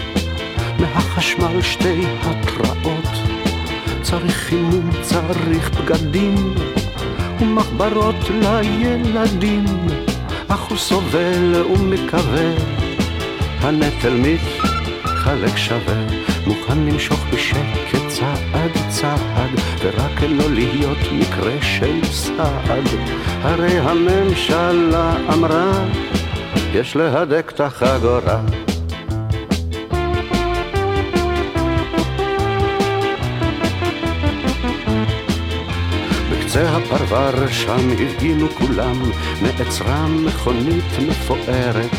[0.78, 3.32] מהחשמל שתי התראות.
[4.13, 6.55] צריך חימום, צריך בגדים,
[7.41, 9.65] ומחברות לילדים.
[10.49, 12.51] אך הוא סובל ומקווה,
[13.61, 16.07] הנטל מתחלק שווה,
[16.47, 19.51] מוכן למשוך בשקט צעד צעד,
[19.81, 22.89] ורק לא להיות מקרה של סעד.
[23.43, 25.85] הרי הממשלה אמרה,
[26.75, 28.41] יש להדק את החגורה.
[36.53, 39.03] בקצה הפרבר שם הפגינו כולם,
[39.42, 41.96] נעצרה מכונית מפוארת.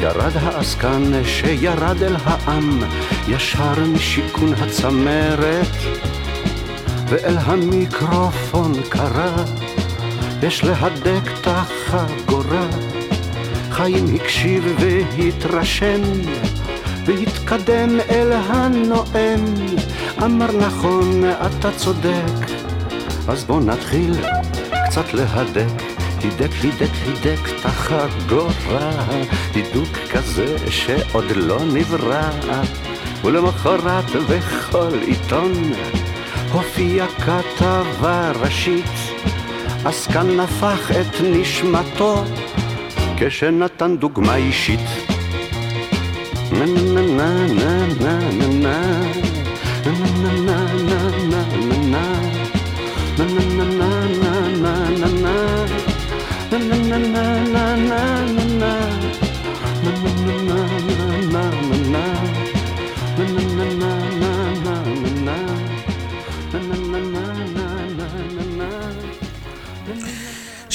[0.00, 2.80] ירד העסקן שירד אל העם,
[3.28, 5.66] ישר משיכון הצמרת,
[7.08, 9.44] ואל המיקרופון קרא,
[10.42, 12.66] יש להדק את החגורה.
[13.70, 16.02] חיים הקשיב והתרשם,
[17.06, 19.44] והתקדם אל הנואם,
[20.22, 22.63] אמר נכון, אתה צודק,
[23.28, 24.14] אז בוא נתחיל
[24.86, 25.82] קצת להדק.
[26.20, 28.90] הידק, הידק, הידק את החגורה,
[29.54, 32.30] הידוק כזה שעוד לא נברא.
[33.24, 35.52] ולמחרת בכל עיתון
[36.52, 38.92] הופיעה כתבה ראשית,
[39.84, 42.24] עסקן הפך את נשמתו
[43.16, 44.80] כשנתן דוגמה אישית.
[46.52, 48.43] נה נה נה נה נה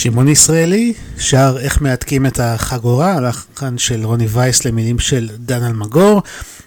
[0.02, 6.22] שמעון ישראלי שר איך מהדקים את החגורה, הלחן של רוני וייס למילים של דן אלמגור,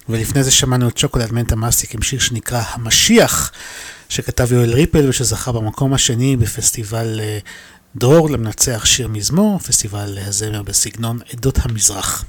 [0.09, 3.51] ולפני זה שמענו את שוקולד מנטה מאסיק עם שיר שנקרא המשיח,
[4.09, 7.19] שכתב יואל ריפל ושזכה במקום השני בפסטיבל
[7.95, 12.25] דרור למנצח שיר מזמור, פסטיבל הזמר בסגנון עדות המזרח.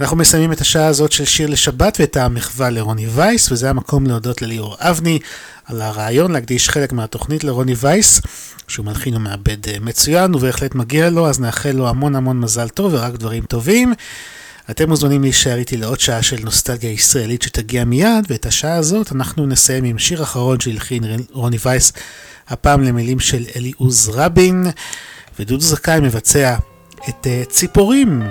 [0.00, 4.42] אנחנו מסיימים את השעה הזאת של שיר לשבת ואת המחווה לרוני וייס, וזה המקום להודות
[4.42, 5.18] לליאור אבני
[5.64, 8.20] על הרעיון להקדיש חלק מהתוכנית לרוני וייס,
[8.68, 13.14] שהוא מלחין ומעבד מצוין, ובהחלט מגיע לו, אז נאחל לו המון המון מזל טוב ורק
[13.14, 13.92] דברים טובים.
[14.70, 19.46] אתם מוזמנים להישאר איתי לעוד שעה של נוסטלגיה ישראלית שתגיע מיד, ואת השעה הזאת אנחנו
[19.46, 21.92] נסיים עם שיר אחרון שהלחין רוני וייס,
[22.48, 24.66] הפעם למילים של אלי עוז רבין,
[25.38, 26.56] ודודו זכאי מבצע
[27.08, 28.22] את uh, ציפורים.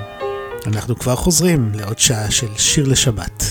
[0.68, 3.44] אנחנו כבר חוזרים לעוד שעה של שיר לשבת.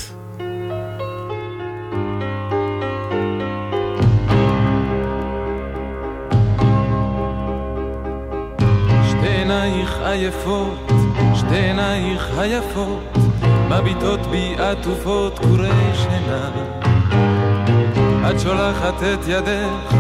[9.11, 9.27] שתי
[11.57, 13.19] עינייך היפות,
[13.69, 16.51] מביטות בי עטופות קורי שינה.
[18.31, 19.95] את שולחת את ידך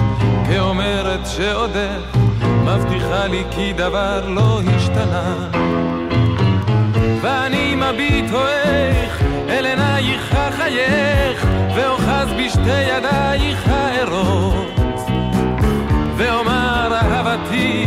[0.46, 2.16] כאומרת שעודך
[2.64, 5.48] מבטיחה לי כי דבר לא השתנה
[7.22, 11.46] ואני מביט הואך אל עינייך חייך
[11.76, 14.80] ואוחז בשתי ידייך הערות
[16.16, 17.86] ואומר אהבתי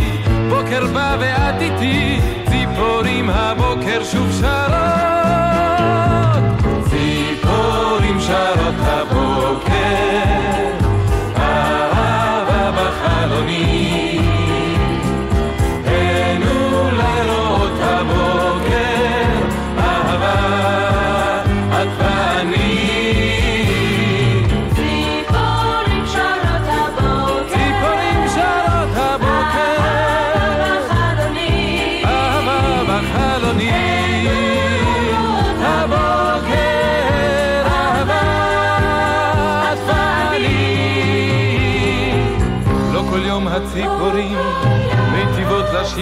[0.50, 2.20] בוקר בא ואת איתי
[2.50, 5.05] ציפורים הבוקר שוב שרות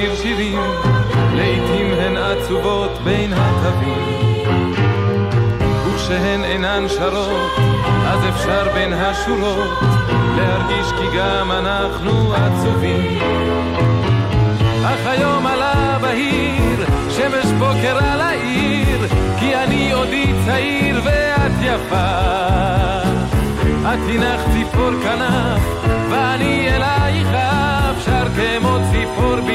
[0.04, 0.60] לשיר שירים
[1.36, 4.74] לעתים הן עצובות בין התווים
[5.86, 7.52] וכשהן אינן שרות
[8.08, 9.80] אז אפשר בין השורות
[10.38, 13.20] להרגיש כי גם אנחנו עצובים
[14.86, 19.08] אך היום עלה בהיר, שמש בוקר על העיר,
[19.40, 22.93] כי אני עודי צעיר ואת יפה.
[23.94, 25.62] את הינך ציפור כנף,
[26.12, 29.54] ואני אלייך אף שר כמו ציפור בי.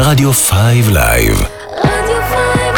[0.00, 1.42] ברדיו 5 Live.
[1.82, 2.74] Five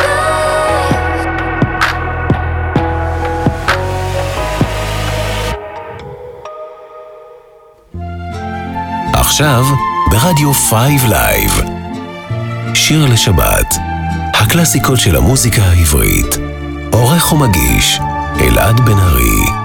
[9.14, 9.64] עכשיו
[10.10, 11.60] ברדיו 5 Live.
[12.74, 13.74] שיר לשבת,
[14.34, 16.38] הקלאסיקות של המוזיקה העברית.
[16.92, 18.00] עורך ומגיש,
[18.40, 19.61] אלעד בן ארי.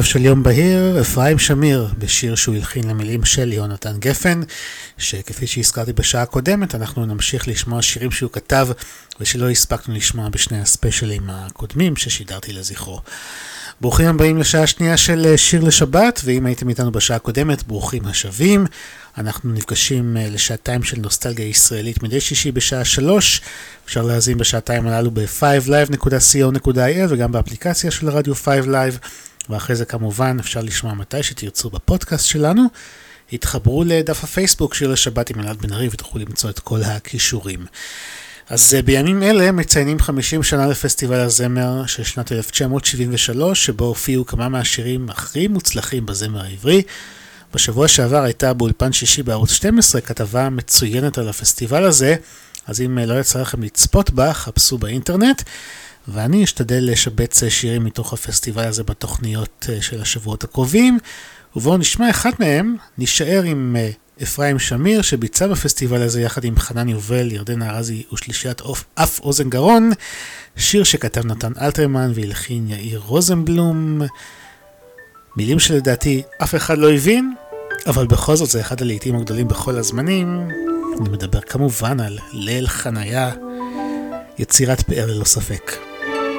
[0.00, 4.40] ערב של יום בהיר, אפרים שמיר, בשיר שהוא הלחין למילים של יונתן גפן,
[4.98, 8.68] שכפי שהזכרתי בשעה הקודמת, אנחנו נמשיך לשמוע שירים שהוא כתב
[9.20, 13.00] ושלא הספקנו לשמוע בשני הספיישלים הקודמים ששידרתי לזכרו.
[13.80, 18.66] ברוכים הבאים לשעה השנייה של שיר לשבת, ואם הייתם איתנו בשעה הקודמת, ברוכים השבים.
[19.18, 23.40] אנחנו נפגשים אה, לשעתיים של נוסטלגיה ישראלית מדי שישי בשעה שלוש.
[23.84, 29.06] אפשר להאזין בשעתיים הללו ב-5live.co.il וגם באפליקציה של רדיו 5live.
[29.50, 32.66] ואחרי זה כמובן אפשר לשמוע מתי שתרצו בפודקאסט שלנו.
[33.32, 37.66] התחברו לדף הפייסבוק של השבת עם אלעד בן ארי ותוכלו למצוא את כל הכישורים.
[38.50, 44.48] אז אה, בימים אלה מציינים 50 שנה לפסטיבל הזמר של שנת 1973, שבו הופיעו כמה
[44.48, 46.82] מהשירים הכי מוצלחים בזמר העברי.
[47.54, 52.16] בשבוע שעבר הייתה באולפן שישי בערוץ 12 כתבה מצוינת על הפסטיבל הזה,
[52.66, 55.42] אז אם אה, לא יצא לכם לצפות בה, חפשו באינטרנט.
[56.08, 60.98] ואני אשתדל לשבץ שירים מתוך הפסטיבל הזה בתוכניות אה, של השבועות הקרובים.
[61.56, 63.90] ובואו נשמע אחד מהם, נישאר עם אה,
[64.22, 68.62] אפרים שמיר שביצע בפסטיבל הזה יחד עם חנן יובל, ירדן ארזי ושלישיית
[68.94, 69.90] אף אוזן גרון,
[70.56, 74.02] שיר שכתב נתן אלתרמן והלחין יאיר רוזנבלום.
[75.36, 77.34] מילים שלדעתי אף אחד לא הבין,
[77.86, 80.48] אבל בכל זאת זה אחד הלעיתים הגדולים בכל הזמנים.
[81.00, 83.30] אני מדבר כמובן על ליל חניה,
[84.38, 85.89] יצירת פאר ללא ספק.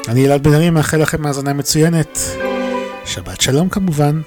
[0.07, 2.19] אני אלעד בן ארי, מאחל לכם האזנה מצוינת.
[3.05, 4.21] שבת שלום כמובן.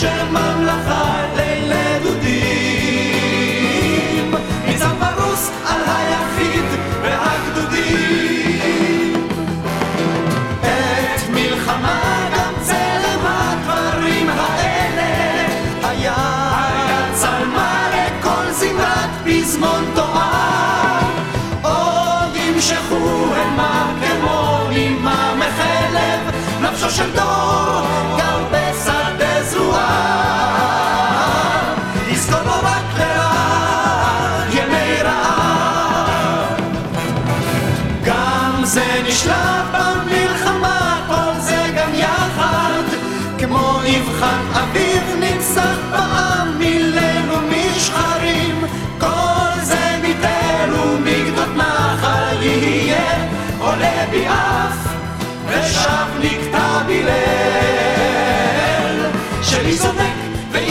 [0.00, 0.57] chama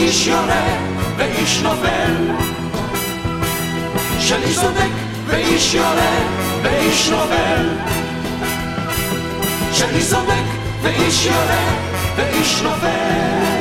[0.08, 0.64] ואיש יורה
[1.16, 2.14] ואיש נופל,
[4.18, 4.92] שלי זונק
[5.26, 6.18] ואיש יורה
[6.62, 7.68] ואיש נופל.
[9.72, 10.46] שלי זונק
[10.82, 11.74] ואיש יורה
[12.16, 13.57] ואיש נופל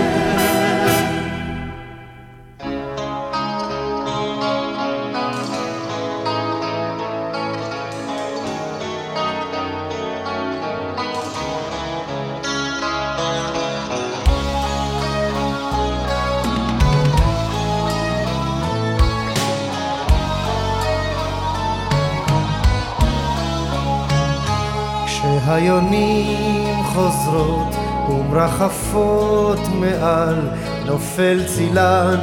[25.58, 27.76] כשהיונים חוזרות
[28.10, 30.36] ומרחפות מעל.
[30.86, 32.18] נופל צילן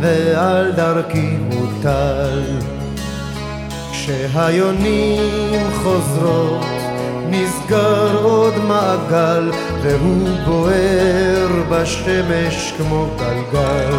[0.00, 2.42] ועל דרכי מוטל.
[3.92, 6.66] כשהיונים חוזרות
[7.30, 9.50] נסגר עוד מעגל
[9.82, 13.98] והוא בוער בשמש כמו גלגל.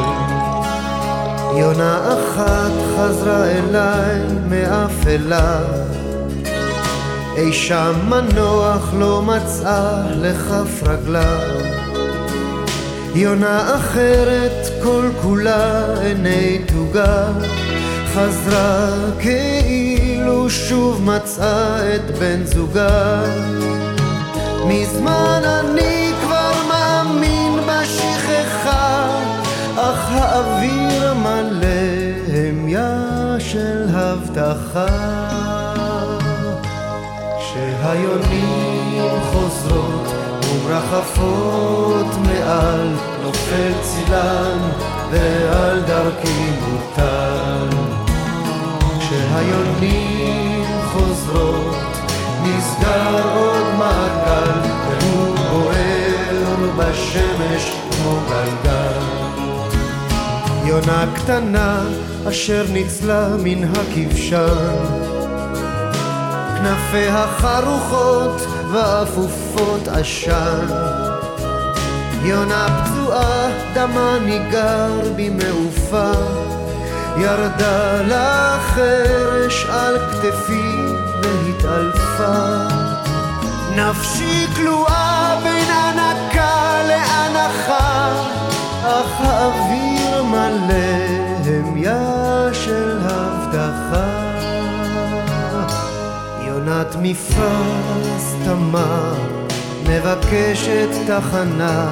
[1.59, 4.19] יונה אחת חזרה אליי
[4.49, 5.59] מאפלה
[7.39, 11.39] אי שם מנוח לא מצאה לכף רגלה
[13.15, 17.27] יונה אחרת כל כולה עיני תוגה.
[18.13, 18.89] חזרה
[19.19, 23.23] כאילו שוב מצאה את בן זוגה.
[24.67, 29.07] מזמן אני כבר מאמין בשכחה
[29.75, 31.67] אך האוויר מלא
[32.33, 35.58] המיה של הבטחה
[37.89, 40.07] כשהיונים חוזרות
[40.43, 44.57] ומרחפות מעל נופל צילן
[45.11, 47.67] ועל דרכי מוטל
[48.99, 51.75] כשהיונים חוזרות
[52.43, 58.99] נסגר עוד מעגל והוא בוער בשמש כמו גלגל.
[60.65, 61.83] יונה קטנה
[62.29, 65.18] אשר ניצלה מן הכבשן
[66.59, 68.41] כנפיה חרוכות
[68.71, 70.67] ואפופות עשן.
[72.23, 76.11] יונה פצועה דמה ניגר בי מעופה.
[77.17, 80.85] ירדה לחרש על כתפי
[81.23, 82.75] והתעלפה.
[83.75, 88.09] נפשי כלואה בין הנקה לאנחה
[88.83, 89.88] אך האוויר
[96.99, 99.13] יונת מפרש תמה
[99.83, 101.91] מבקשת תחנה.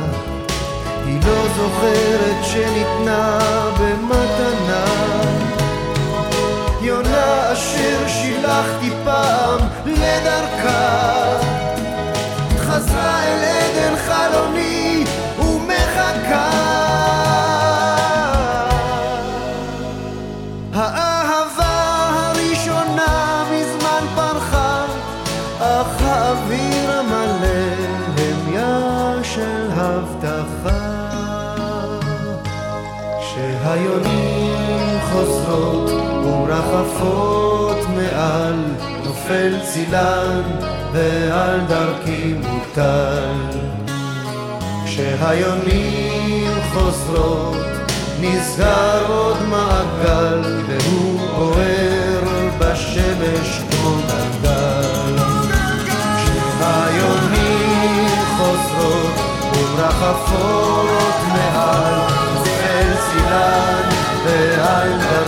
[1.05, 3.39] היא לא זוכרת שניתנה
[3.79, 4.85] במתנה.
[6.81, 11.38] יונה אשר שילחתי פעם לדרכה.
[12.57, 15.03] חזרה אל עדן חלוני
[35.48, 35.91] רחבות
[36.26, 38.64] ומרחפות מעל,
[39.06, 40.41] נופל צילן
[40.94, 43.60] ועל דרכי מוטל.
[44.86, 47.57] כשהיונים חוזרות,
[48.22, 52.22] נסגר עוד מעגל, והוא עורר
[52.60, 55.15] בשמש כמו נגל.
[56.57, 59.14] כשהיונים חוזרות
[59.53, 61.94] ומרחפות מעל,
[62.34, 63.90] נופל צילן
[64.26, 65.27] ועל דרכי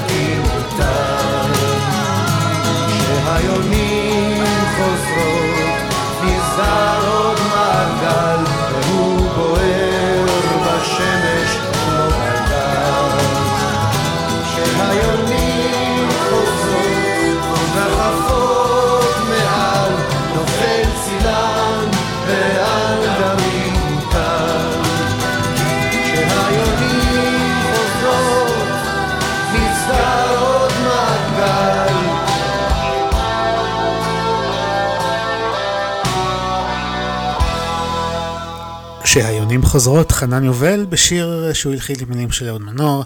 [39.60, 43.06] כשהיונים חוזרות, חנן יובל בשיר שהוא הלחין עם מילים של אהוד מנור.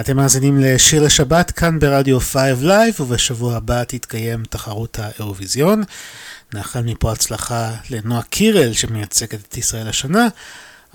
[0.00, 5.82] אתם מאזינים לשיר לשבת כאן ברדיו 5 Live, ובשבוע הבא תתקיים תחרות האירוויזיון.
[6.54, 10.28] נאחל מפה הצלחה לנועה קירל שמייצגת את ישראל השנה,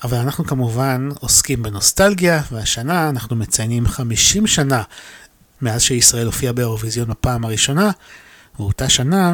[0.03, 4.83] אבל אנחנו כמובן עוסקים בנוסטלגיה, והשנה אנחנו מציינים 50 שנה
[5.61, 7.91] מאז שישראל הופיעה באירוויזיון בפעם הראשונה,
[8.59, 9.33] ואותה שנה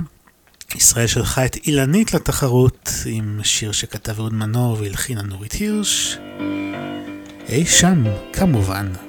[0.76, 6.18] ישראל שלחה את אילנית לתחרות עם שיר שכתב אהוד מנור והלחינה נורית הירש.
[7.50, 9.09] אי שם, כמובן.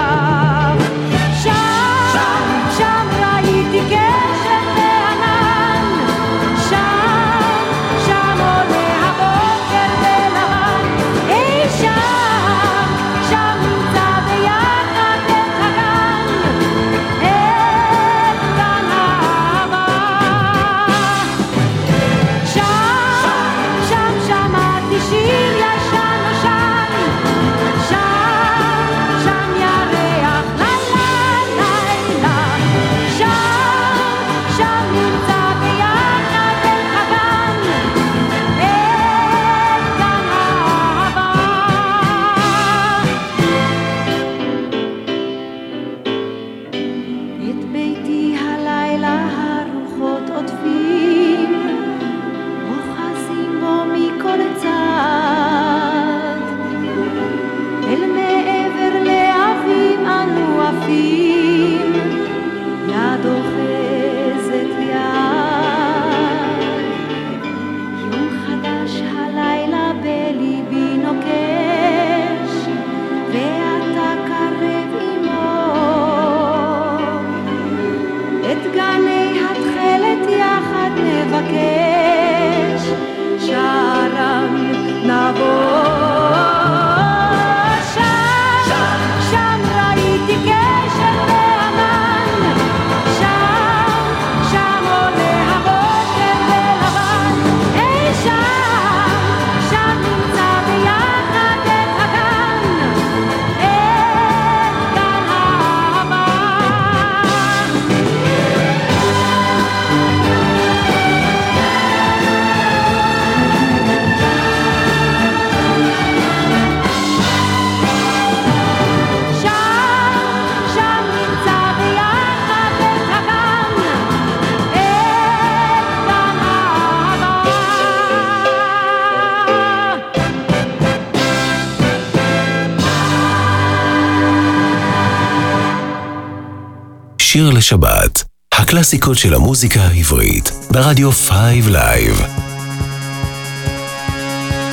[137.61, 138.23] לשבת,
[138.53, 141.29] הקלאסיקות של המוזיקה העברית, ברדיו 5
[141.67, 142.23] Live.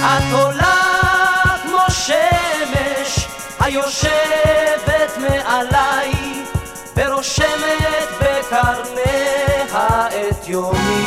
[0.00, 0.74] את עולה
[1.62, 3.26] כמו שמש
[3.60, 6.12] היושבת מעליי
[6.96, 11.04] ורושמת בקרניה את יומי.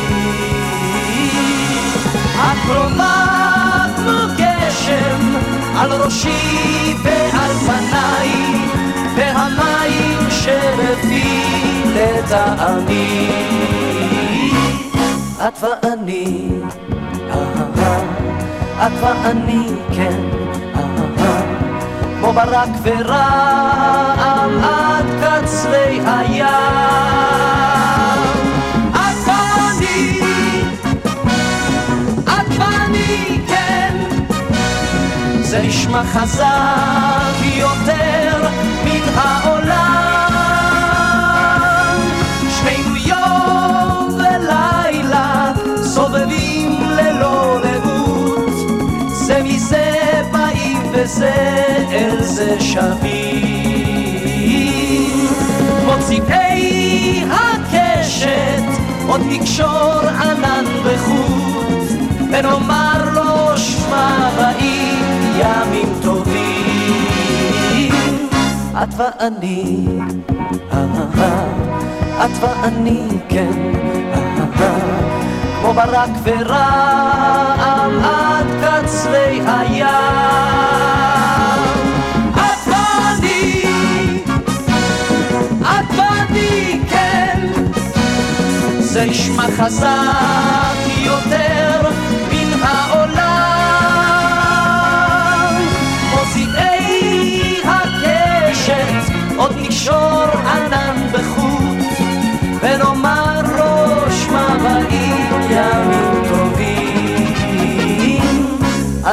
[2.34, 3.24] את קרובה
[3.96, 5.34] כמו גשם
[5.76, 8.30] על ראשי ועל פניי
[9.16, 13.28] והמים שבפי לטעמי.
[15.48, 16.48] את ואני,
[17.30, 18.00] אהה,
[18.86, 20.20] את ואני, כן,
[22.20, 26.46] כמו ברק ורעם עד קצרי הים.
[28.90, 30.20] את ואני,
[32.24, 33.96] את ואני, כן,
[35.40, 38.48] זה נשמע חזק יותר
[38.84, 39.91] מן העולם.
[51.12, 51.34] זה
[51.92, 54.02] אל זה שווים.
[55.86, 58.62] מוציאי הקשת
[59.08, 62.00] עוד נקשור ענן בחוט
[62.32, 64.98] ונאמר לו שמע באים
[65.38, 66.32] ימים טובים.
[68.82, 69.86] את ואני,
[70.72, 70.84] אה,
[71.18, 73.72] אה, את ואני, כן,
[74.14, 74.91] אה,
[75.62, 79.86] כמו ברק ורעם עד קצרי הים.
[82.34, 83.62] את ואני,
[85.62, 87.46] את ואני, כן,
[88.78, 91.90] זה נשמע חזק יותר
[92.32, 93.22] מן העולם.
[96.10, 100.81] מוציאי הקשת עוד נקשור ענן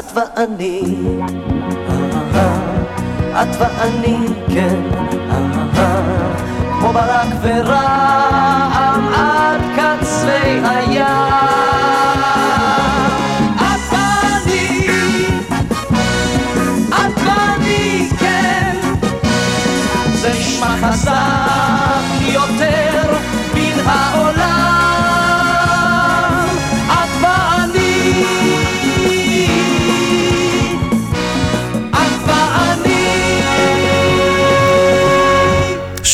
[0.09, 0.81] את ואני,
[2.35, 4.17] אה, את ואני,
[4.53, 4.98] כן,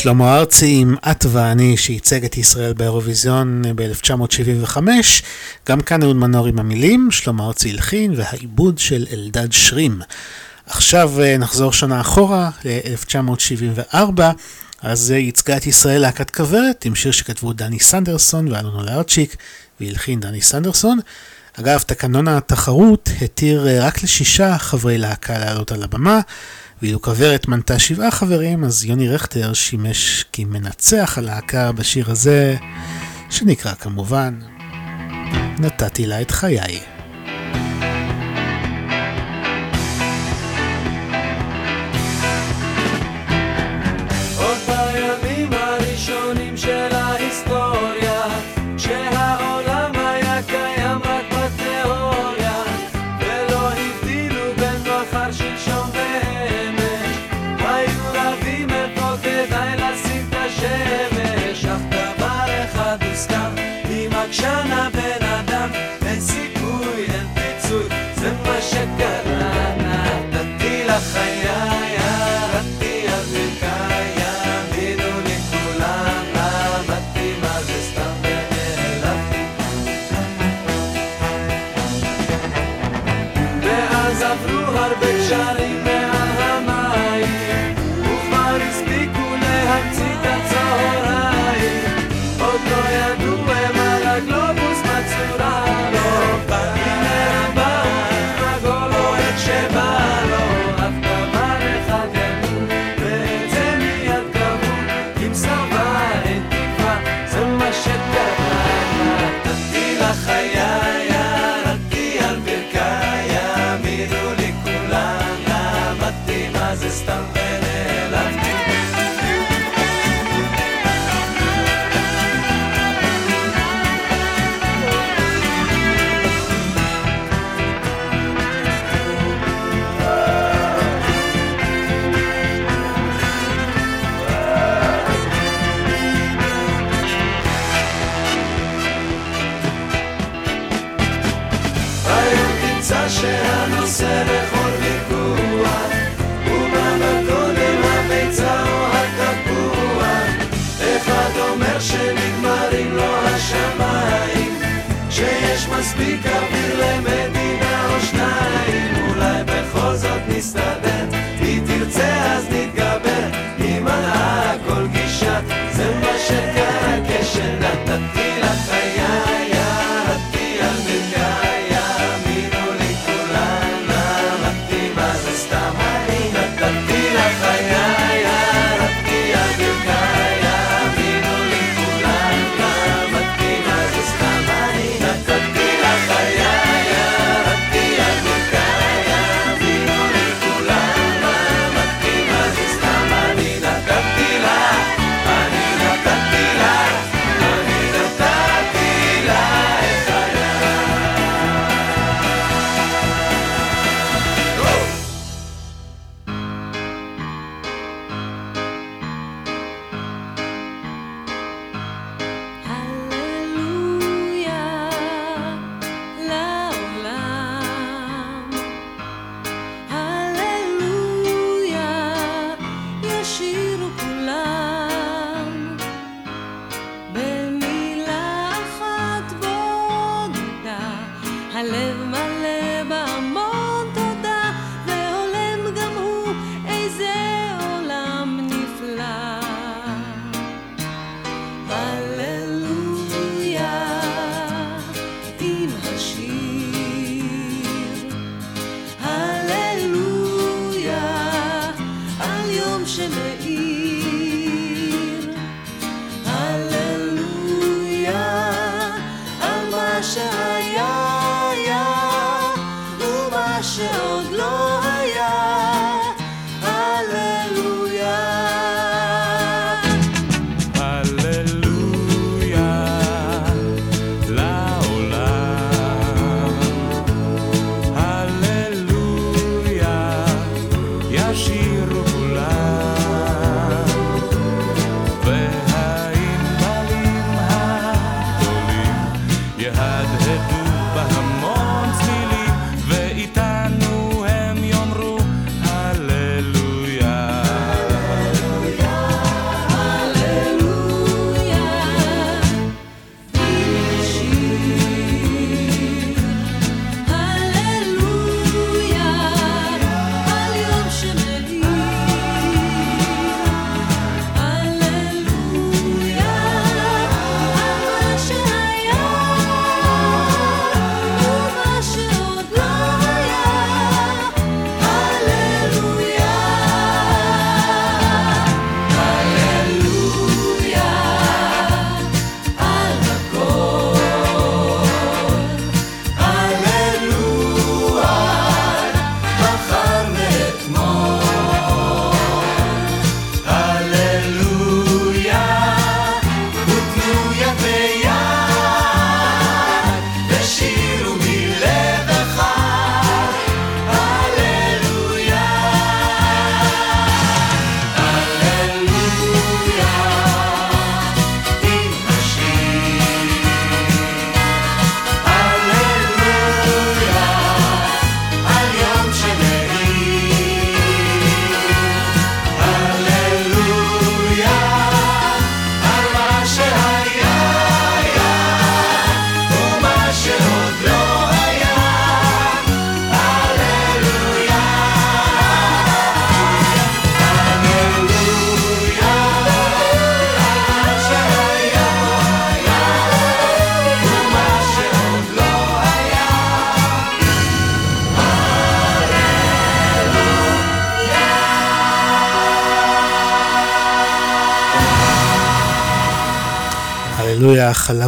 [0.06, 4.78] שלמה ארצי עם את ואני שייצג את ישראל באירוויזיון ב-1975,
[5.70, 10.02] גם כאן אהוד מנור עם המילים, שלמה ארצי הלחין והעיבוד של אלדד שרים.
[10.66, 14.22] עכשיו אה, נחזור שנה אחורה, ל-1974,
[14.82, 19.36] אז אה, ייצגה את ישראל להקת כוורת עם שיר שכתבו דני סנדרסון ואלונו לארצ'יק
[19.80, 21.00] והלחין דני סנדרסון.
[21.60, 26.20] אגב, תקנון התחרות התיר אה, רק לשישה חברי להקה לעלות על הבמה,
[26.86, 32.56] ואילו כוורת מנתה שבעה חברים, אז יוני רכטר שימש כמנצח הלהקה בשיר הזה,
[33.30, 34.40] שנקרא כמובן
[35.60, 36.95] נתתי לה את חיי.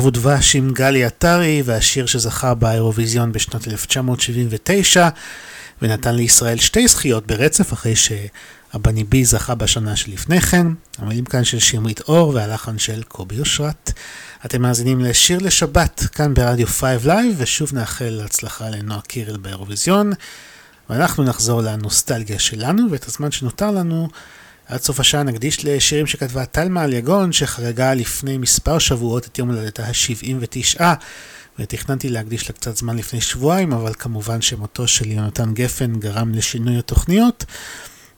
[0.08, 5.10] ודבש עם גלי עטרי, והשיר שזכה באירוויזיון בשנת 1979,
[5.82, 10.68] ונתן לישראל שתי זכיות ברצף, אחרי שאבניבי זכה בשנה שלפני כן.
[10.98, 13.92] המילים כאן של שמרית אור והלחן של קובי אושרת.
[14.46, 20.12] אתם מאזינים לשיר לשבת, כאן ברדיו 5 Live, ושוב נאחל הצלחה לנועה קירל באירוויזיון.
[20.90, 24.08] ואנחנו נחזור לנוסטלגיה שלנו, ואת הזמן שנותר לנו
[24.68, 29.86] עד סוף השעה נקדיש לשירים שכתבה תלמה אליגון, שחגגה לפני מספר שבועות את יום הולדתה
[29.86, 30.82] ה-79,
[31.60, 36.78] ותכננתי להקדיש לה קצת זמן לפני שבועיים, אבל כמובן שמותו של יונתן גפן גרם לשינוי
[36.78, 37.46] התוכניות.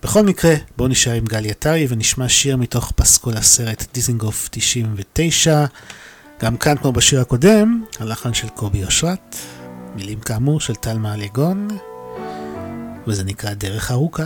[0.03, 5.65] בכל מקרה, בואו נשאר עם גלי עטרי ונשמע שיר מתוך פסקול הסרט דיזינגוף 99.
[6.41, 9.35] גם כאן, כמו בשיר הקודם, הלחן של קובי אושרת,
[9.95, 11.67] מילים כאמור של טלמה אליגון,
[13.07, 14.25] וזה נקרא דרך ארוכה.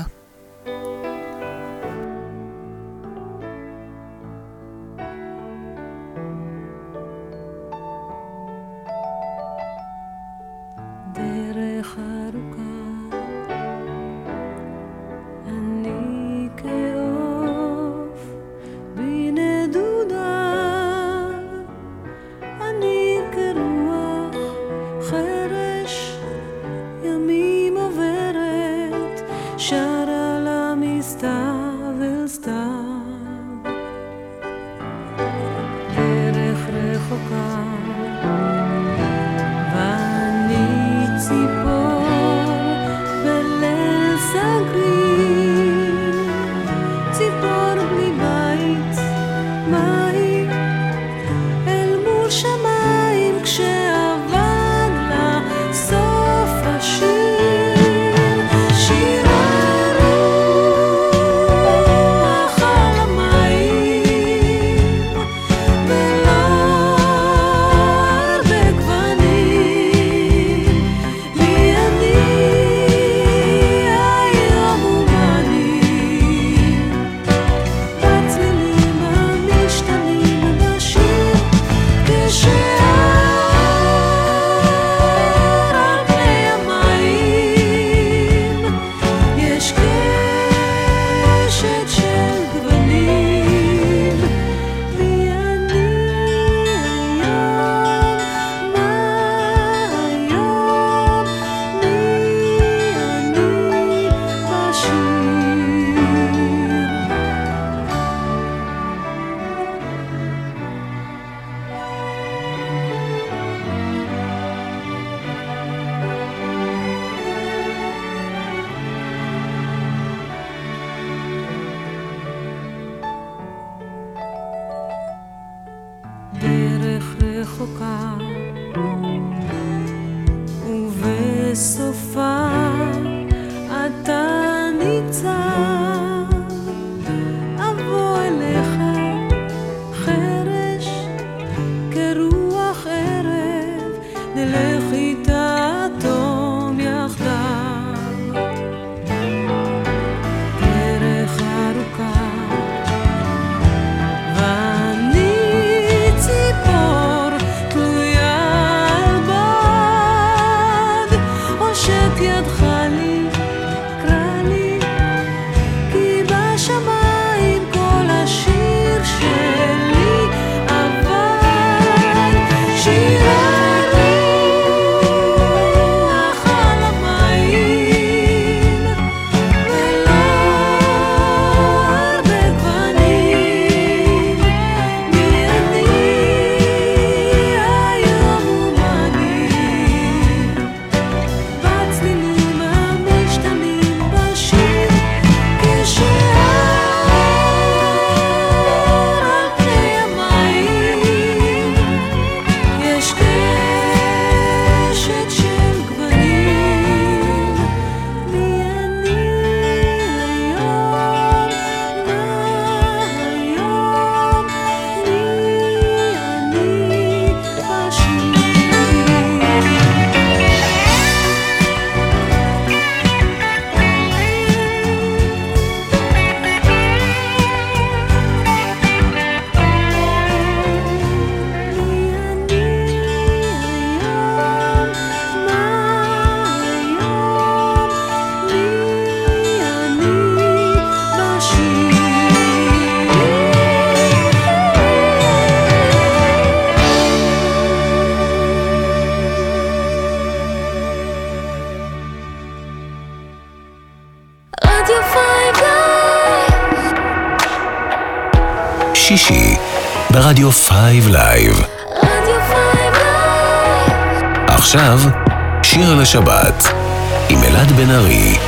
[267.84, 268.43] בן ארי.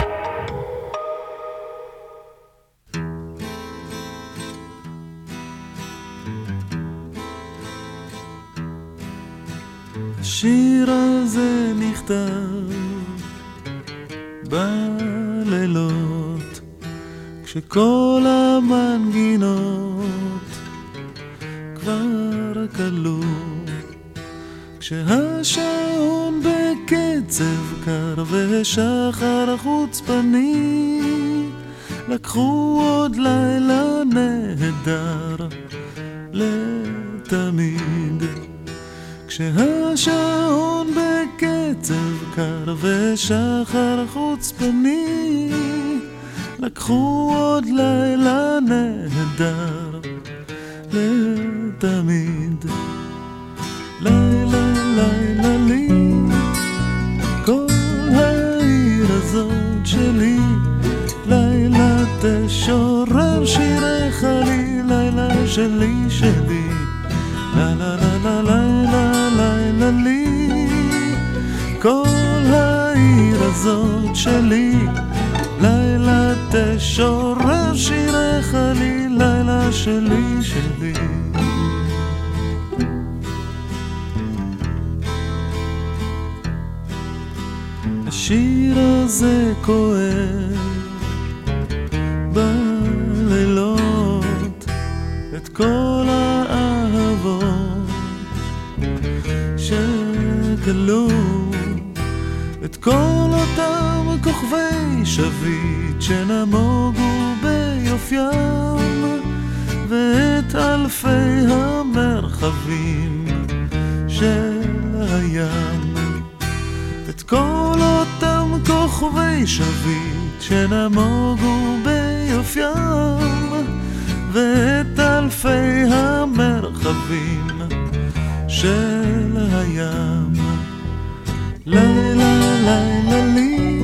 [131.68, 133.80] לילה לילה לי.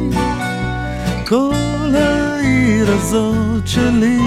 [1.27, 4.19] כל העיר הזאת שלי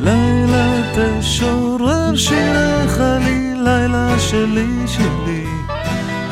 [0.00, 5.44] לילה תשורר שירך לי לילה שלי שלי.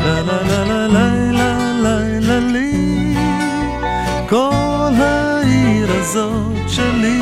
[0.04, 3.16] לה לה לה לה לילה לילה לי.
[4.28, 7.20] כל העיר הזאת שלי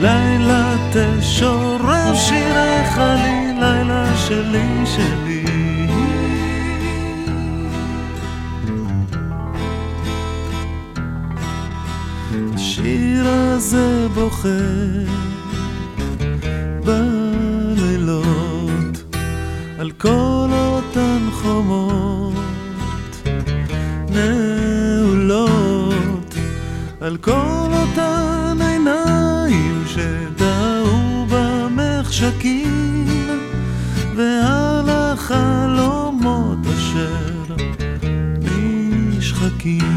[0.00, 5.25] לילה תשורר שירך לי לילה שלי שלי
[13.26, 14.48] הזה בוכה
[16.84, 18.16] בלילות
[19.78, 22.34] על כל אותן חומות
[24.10, 25.56] נעולות
[27.00, 33.06] על כל אותן עיניים שדהו במחשכים
[34.16, 37.54] ועל החלומות אשר
[38.40, 39.96] נשחקים.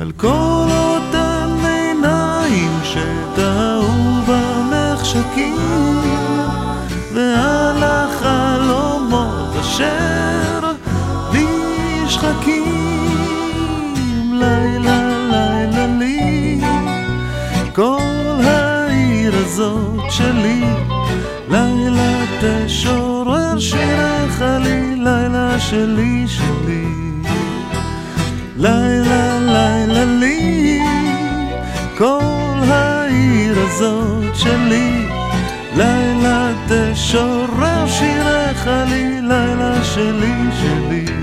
[0.00, 1.09] על כל אותן
[9.70, 10.72] אשר
[11.32, 12.64] נשחקים
[14.32, 16.60] לילה לילה לי.
[17.74, 20.64] כל העיר הזאת שלי
[21.48, 26.86] לילה תשורר שירך לי לילה שלי שלי.
[28.56, 30.80] לילה לילה לי.
[31.98, 35.06] כל העיר הזאת שלי
[35.76, 41.19] לילה תשורר שירך לי לילה שלי שלי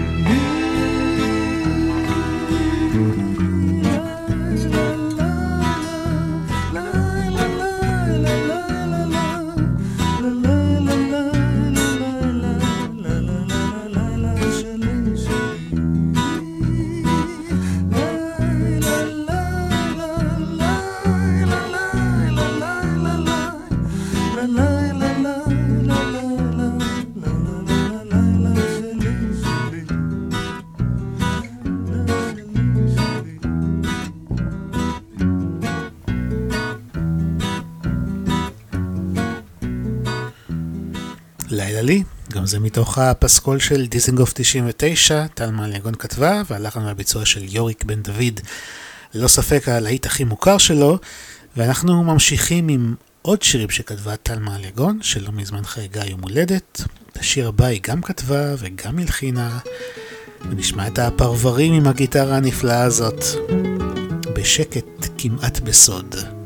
[41.82, 47.44] לילה לי, גם זה מתוך הפסקול של דיזינגוף 99, טלמן יגון כתבה, והלחן והביצוע של
[47.44, 48.40] יוריק בן דוד,
[49.14, 50.98] ללא ספק הלהיט הכי מוכר שלו,
[51.58, 56.82] ואנחנו ממשיכים עם עוד שירים שכתבה תלמה אלגון, שלא מזמן חגגה יום הולדת.
[57.12, 59.58] את השיר הבא היא גם כתבה וגם הלחינה.
[60.50, 63.24] ונשמע את הפרברים עם הגיטרה הנפלאה הזאת,
[64.36, 64.86] בשקט
[65.18, 66.37] כמעט בסוד.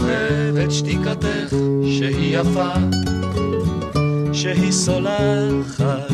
[0.00, 1.54] אוהב את שתיקתך
[1.84, 2.72] שהיא יפה,
[4.32, 6.12] שהיא סולחת,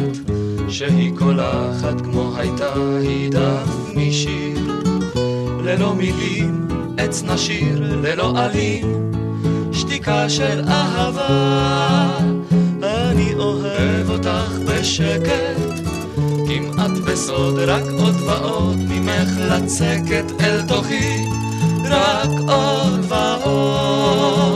[0.69, 4.81] שהיא קולחת כמו הייתה היא דף משיר.
[5.65, 9.13] ללא מילים עץ נשיר, ללא עלים,
[9.73, 12.19] שתיקה של אהבה.
[12.83, 15.61] אני אוהב אותך בשקט,
[16.49, 21.34] כמעט בסוד, רק עוד ועוד ממך לצקת אל תוכי,
[21.85, 24.54] רק עוד ועוד.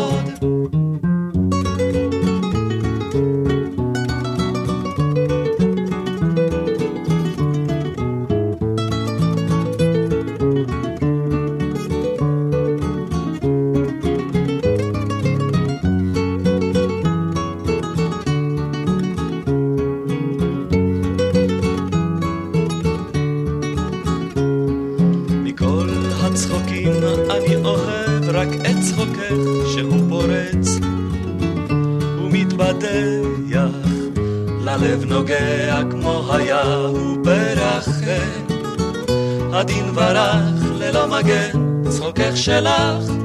[42.39, 43.18] שלך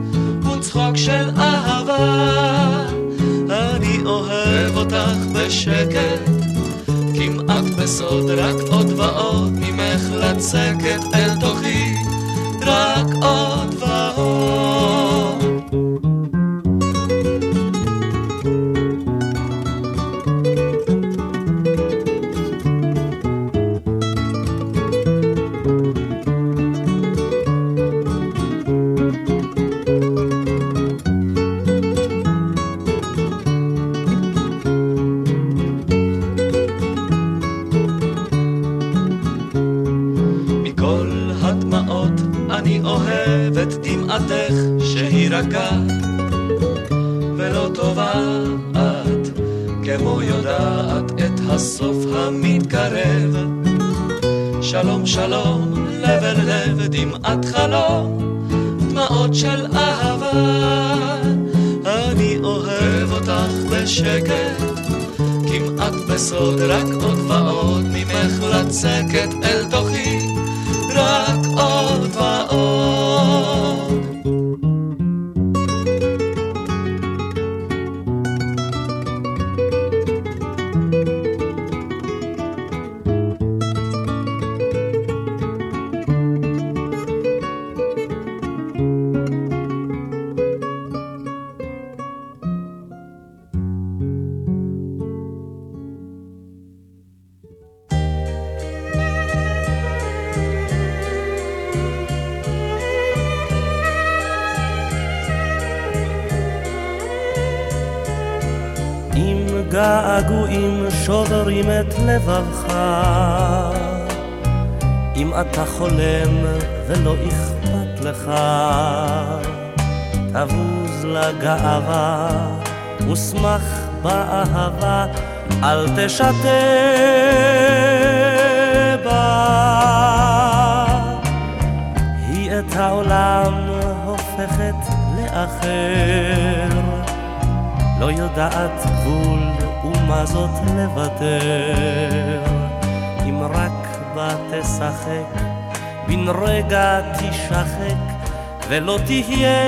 [148.84, 149.64] ולא תהיה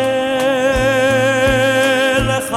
[2.20, 2.56] לך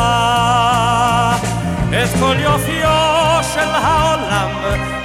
[1.91, 4.51] את כל יופיו של העולם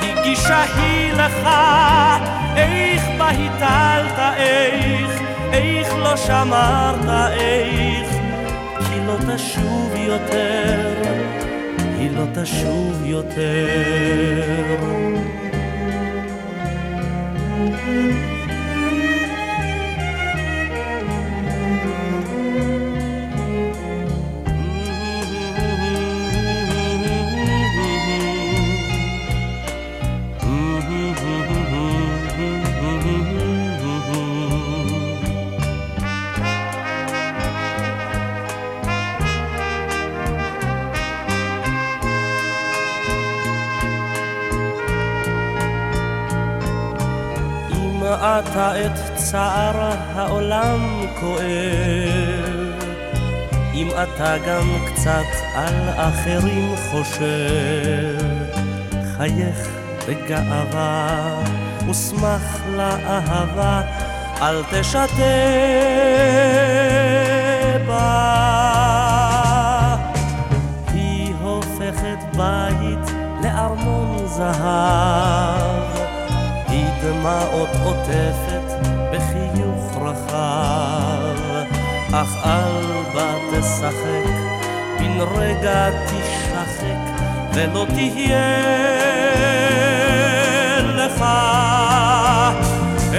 [0.02, 1.48] הגישה היא לך
[2.56, 5.22] איך בה הטלת איך
[5.52, 8.10] איך לא שמרת איך
[8.80, 10.94] כי לא תשוב יותר,
[12.00, 14.24] היא לא תשוב יותר.
[48.94, 52.74] את צער העולם כואב,
[53.74, 58.18] אם אתה גם קצת על אחרים חושב,
[59.18, 59.70] חייך
[60.08, 61.44] בגאווה
[61.90, 63.82] ושמח לאהבה,
[64.42, 65.08] אל תשתה
[67.88, 68.34] בה.
[70.94, 75.84] היא הופכת בית לארמון זהב,
[76.68, 78.63] היא דמעות עוטפת
[80.14, 81.66] רחב,
[82.14, 84.30] אך אל בה תשחק,
[85.00, 87.24] בן רגע תשחק,
[87.54, 88.64] ולא תהיה
[90.82, 91.22] לך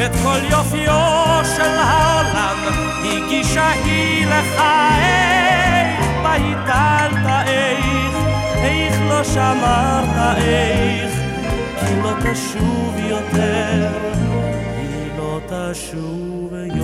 [0.04, 2.56] את כל יופיו של העולם,
[3.04, 4.62] הגישה היא לך
[5.00, 8.14] איך בהיטלת איך,
[8.54, 11.12] איך לא שמרת איך,
[11.80, 13.88] כי לא תשוב יותר,
[15.18, 16.33] לא תשוב.
[16.74, 16.80] אל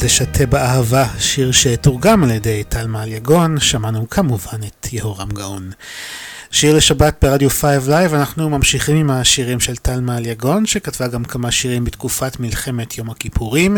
[0.00, 5.70] תשתה באהבה, שיר שתורגם על ידי טל מעל יגון, שמענו כמובן את יהורם גאון.
[6.50, 11.50] שיר לשבת ברדיו 5 Live, אנחנו ממשיכים עם השירים של תלמה אליגון, שכתבה גם כמה
[11.50, 13.76] שירים בתקופת מלחמת יום הכיפורים,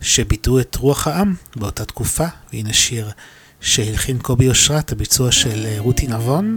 [0.00, 3.10] שביטאו את רוח העם באותה תקופה, והנה שיר
[3.60, 6.56] שהלחין קובי אושרת, הביצוע של רותי נבון,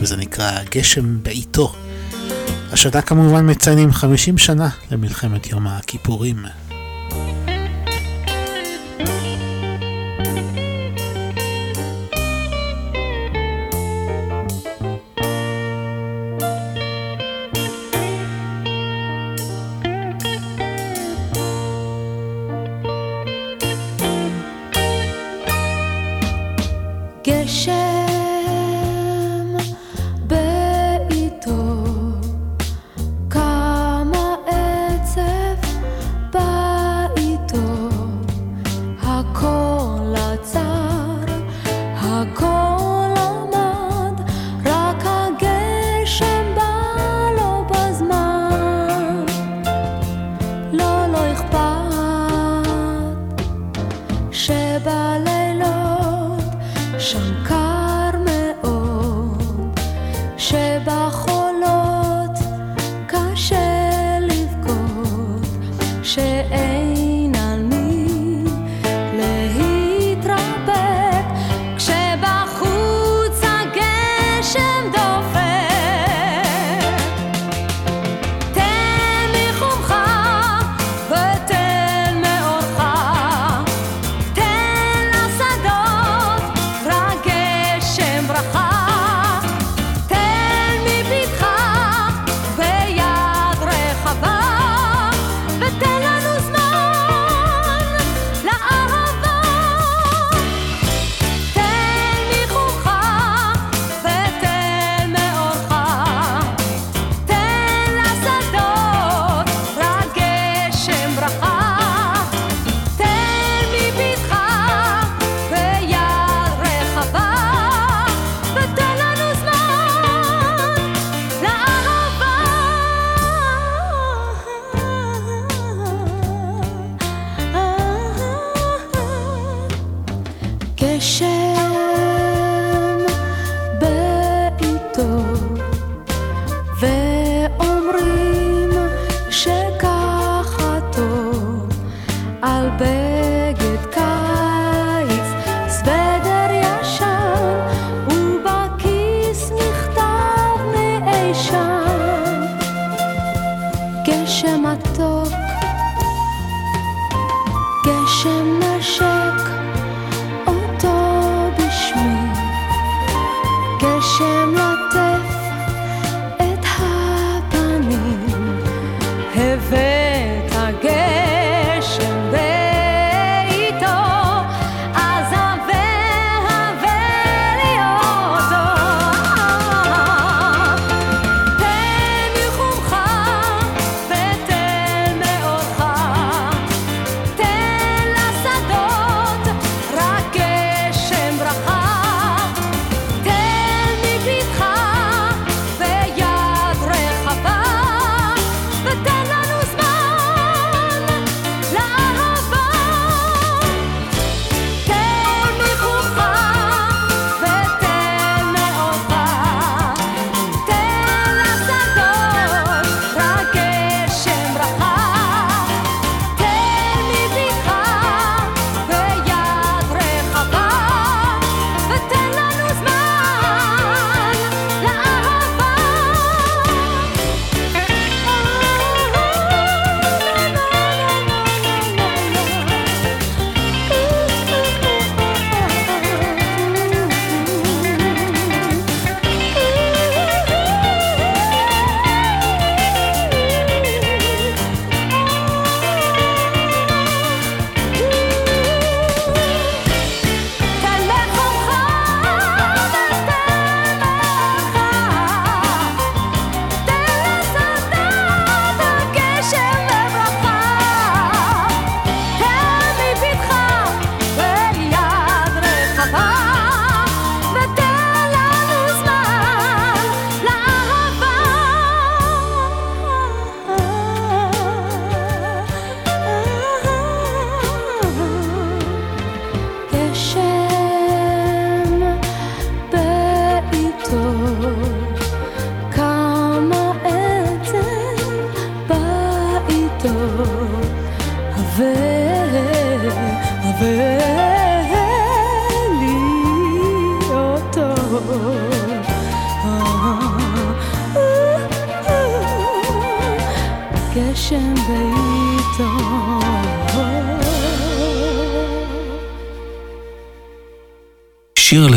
[0.00, 1.74] וזה נקרא גשם בעיתו.
[2.72, 6.44] השנה כמובן מציינים 50 שנה למלחמת יום הכיפורים.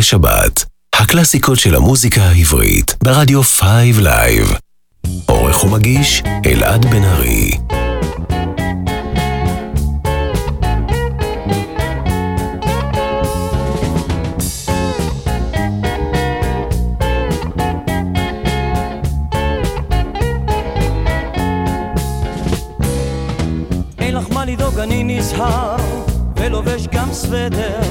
[0.02, 0.64] לשבת,
[0.94, 3.62] הקלאסיקות של המוזיקה העברית, ברדיו 5
[3.98, 4.54] Live.
[5.26, 7.50] עורך ומגיש, אלעד בן ארי.
[23.98, 25.76] אין לך מה לדאוג, אני נזהר,
[26.36, 27.81] ולובש גם סוודר.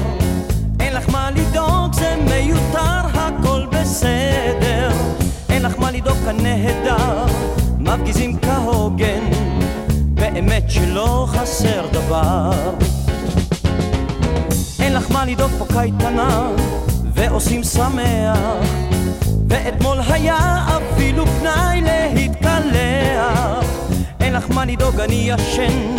[10.82, 12.50] שלא חסר דבר.
[14.80, 16.48] אין לך מה לדאוג, פה קייטנה,
[17.14, 18.38] ועושים שמח,
[19.48, 21.80] ואתמול היה אפילו פנאי
[22.14, 23.64] להתקלח.
[24.20, 25.96] אין לך מה לדאוג, אני ישן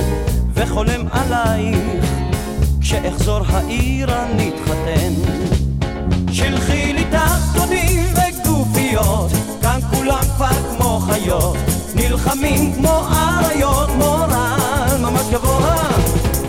[0.54, 2.06] וחולם עלייך,
[2.82, 5.14] כשאחזור העיר אני אתחתן.
[6.32, 9.32] שלחי לי תחתונים וגופיות,
[9.62, 11.58] כאן כולם כבר כמו חיות,
[11.96, 14.33] נלחמים כמו אריות, ממש
[15.34, 15.76] גבוה,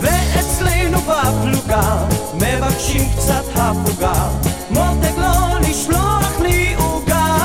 [0.01, 4.29] ואצלנו בפלוגה, מבקשים קצת הפוגה,
[4.69, 7.37] מותק לא לשלוח לי עוגה.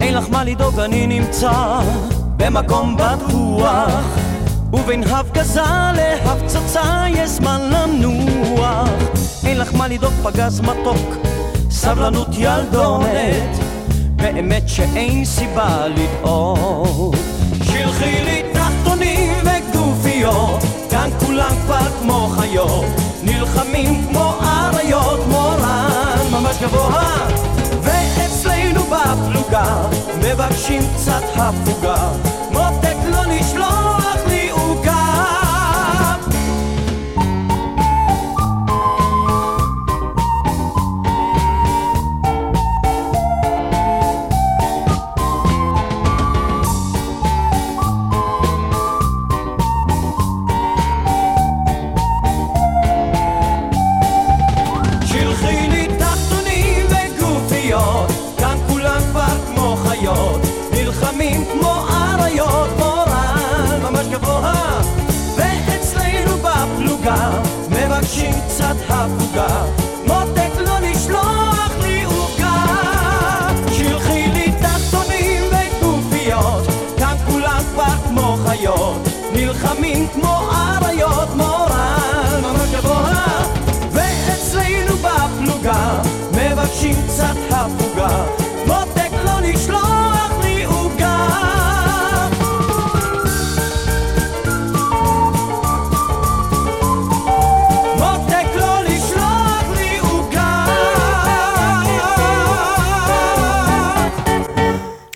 [0.00, 1.80] אין לך מה לדאוג, אני נמצא
[2.36, 4.04] במקום בטוח.
[4.72, 5.60] ובין הפגזה
[5.94, 8.88] להפצצה יש זמן לנוח
[9.54, 11.16] אין לך מה לדאוג, פגז מתוק,
[11.70, 13.58] סבלנות ילדונת.
[14.16, 17.16] באמת שאין סיבה לדאוג.
[17.62, 22.84] שלחי לי תחתונים וגופיות כאן כולם כבר כמו חיות.
[23.22, 27.26] נלחמים כמו אריות, מורן ממש גבוה.
[27.82, 32.08] ואצלנו בפלוגה מבקשים קצת הפוגה.
[32.50, 33.73] מותק לא לשלוח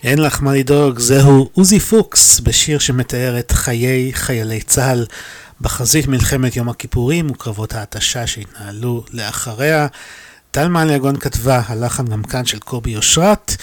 [0.09, 5.06] אין לך מה לדאוג, זהו עוזי פוקס בשיר שמתאר את חיי חיילי צה"ל
[5.60, 9.86] בחזית מלחמת יום הכיפורים וקרבות ההתשה שהתנהלו לאחריה.
[10.51, 13.56] טל מעליגון כתבה, הלחן גם כאן של קובי אושרת.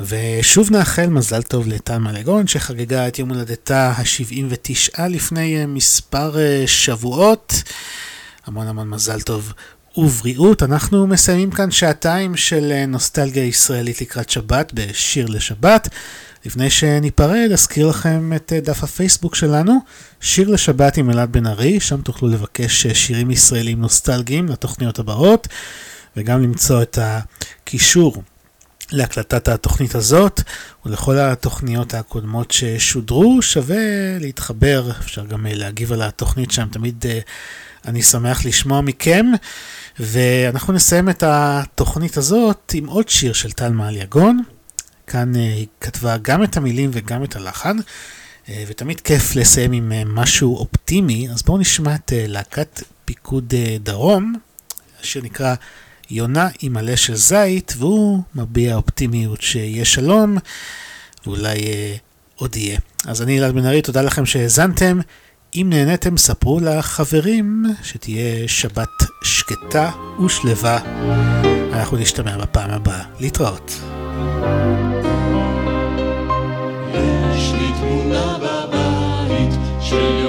[0.00, 6.64] ושוב נאחל מזל טוב לטל מעליגון שחגגה את יום הולדתה ה-79 לפני אה, מספר אה,
[6.66, 7.62] שבועות.
[8.46, 9.52] המון המון מזל טוב
[9.98, 10.62] ובריאות.
[10.62, 15.88] אנחנו מסיימים כאן שעתיים של אה, נוסטלגיה ישראלית לקראת שבת בשיר לשבת.
[16.46, 19.78] לפני שניפרד, אזכיר לכם את אה, דף הפייסבוק שלנו,
[20.20, 25.48] שיר לשבת עם אלעד בן ארי, שם תוכלו לבקש אה, שירים ישראלים נוסטלגיים לתוכניות הבאות,
[26.16, 28.22] וגם למצוא את הקישור
[28.92, 30.40] להקלטת התוכנית הזאת
[30.86, 37.04] ולכל התוכניות הקודמות ששודרו, שווה להתחבר, אפשר גם להגיב על התוכנית שם, תמיד
[37.86, 39.26] אני שמח לשמוע מכם.
[40.00, 44.42] ואנחנו נסיים את התוכנית הזאת עם עוד שיר של טל מעליגון.
[45.06, 47.76] כאן אה, היא כתבה גם את המילים וגם את הלחן,
[48.48, 54.34] אה, ותמיד כיף לסיים עם אה, משהו אופטימי, אז בואו נשמע את להקת פיקוד דרום.
[55.00, 55.54] השיר נקרא
[56.10, 60.38] יונה עם עלה של זית, והוא מביע אופטימיות שיהיה שלום,
[61.26, 61.58] ואולי
[62.36, 62.78] עוד יהיה.
[63.06, 65.00] אז אני אלעד בן ארי, תודה לכם שהאזנתם.
[65.54, 68.88] אם נהניתם, ספרו לחברים שתהיה שבת
[69.22, 69.90] שקטה
[70.24, 70.78] ושלווה.
[71.72, 73.02] אנחנו נשתמע בפעם הבאה.
[73.20, 73.80] להתראות.
[77.34, 77.52] יש
[78.38, 80.26] בבית של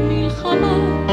[0.00, 1.04] מלחמה.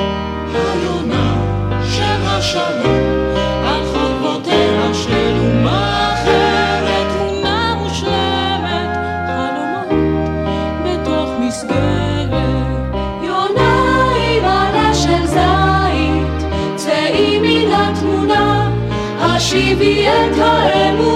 [19.42, 21.11] Shivi and Haremu.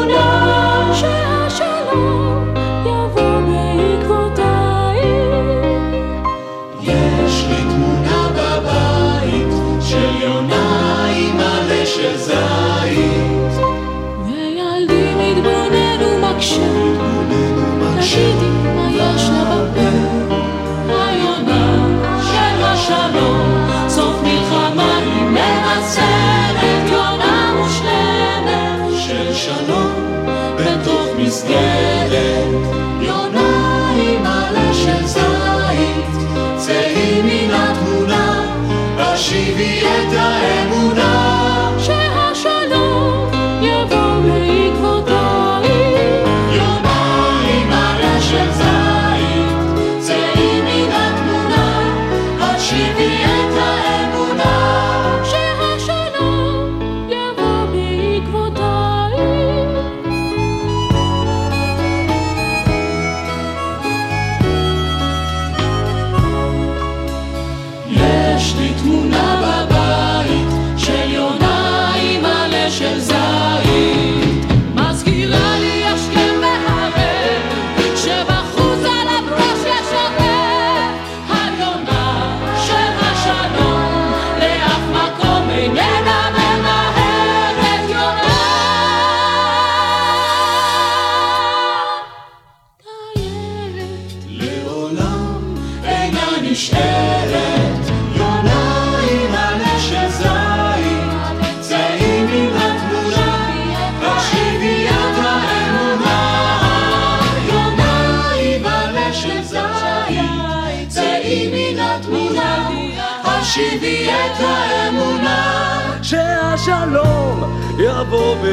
[118.05, 118.45] שהשלום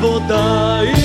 [0.00, 0.95] יבוא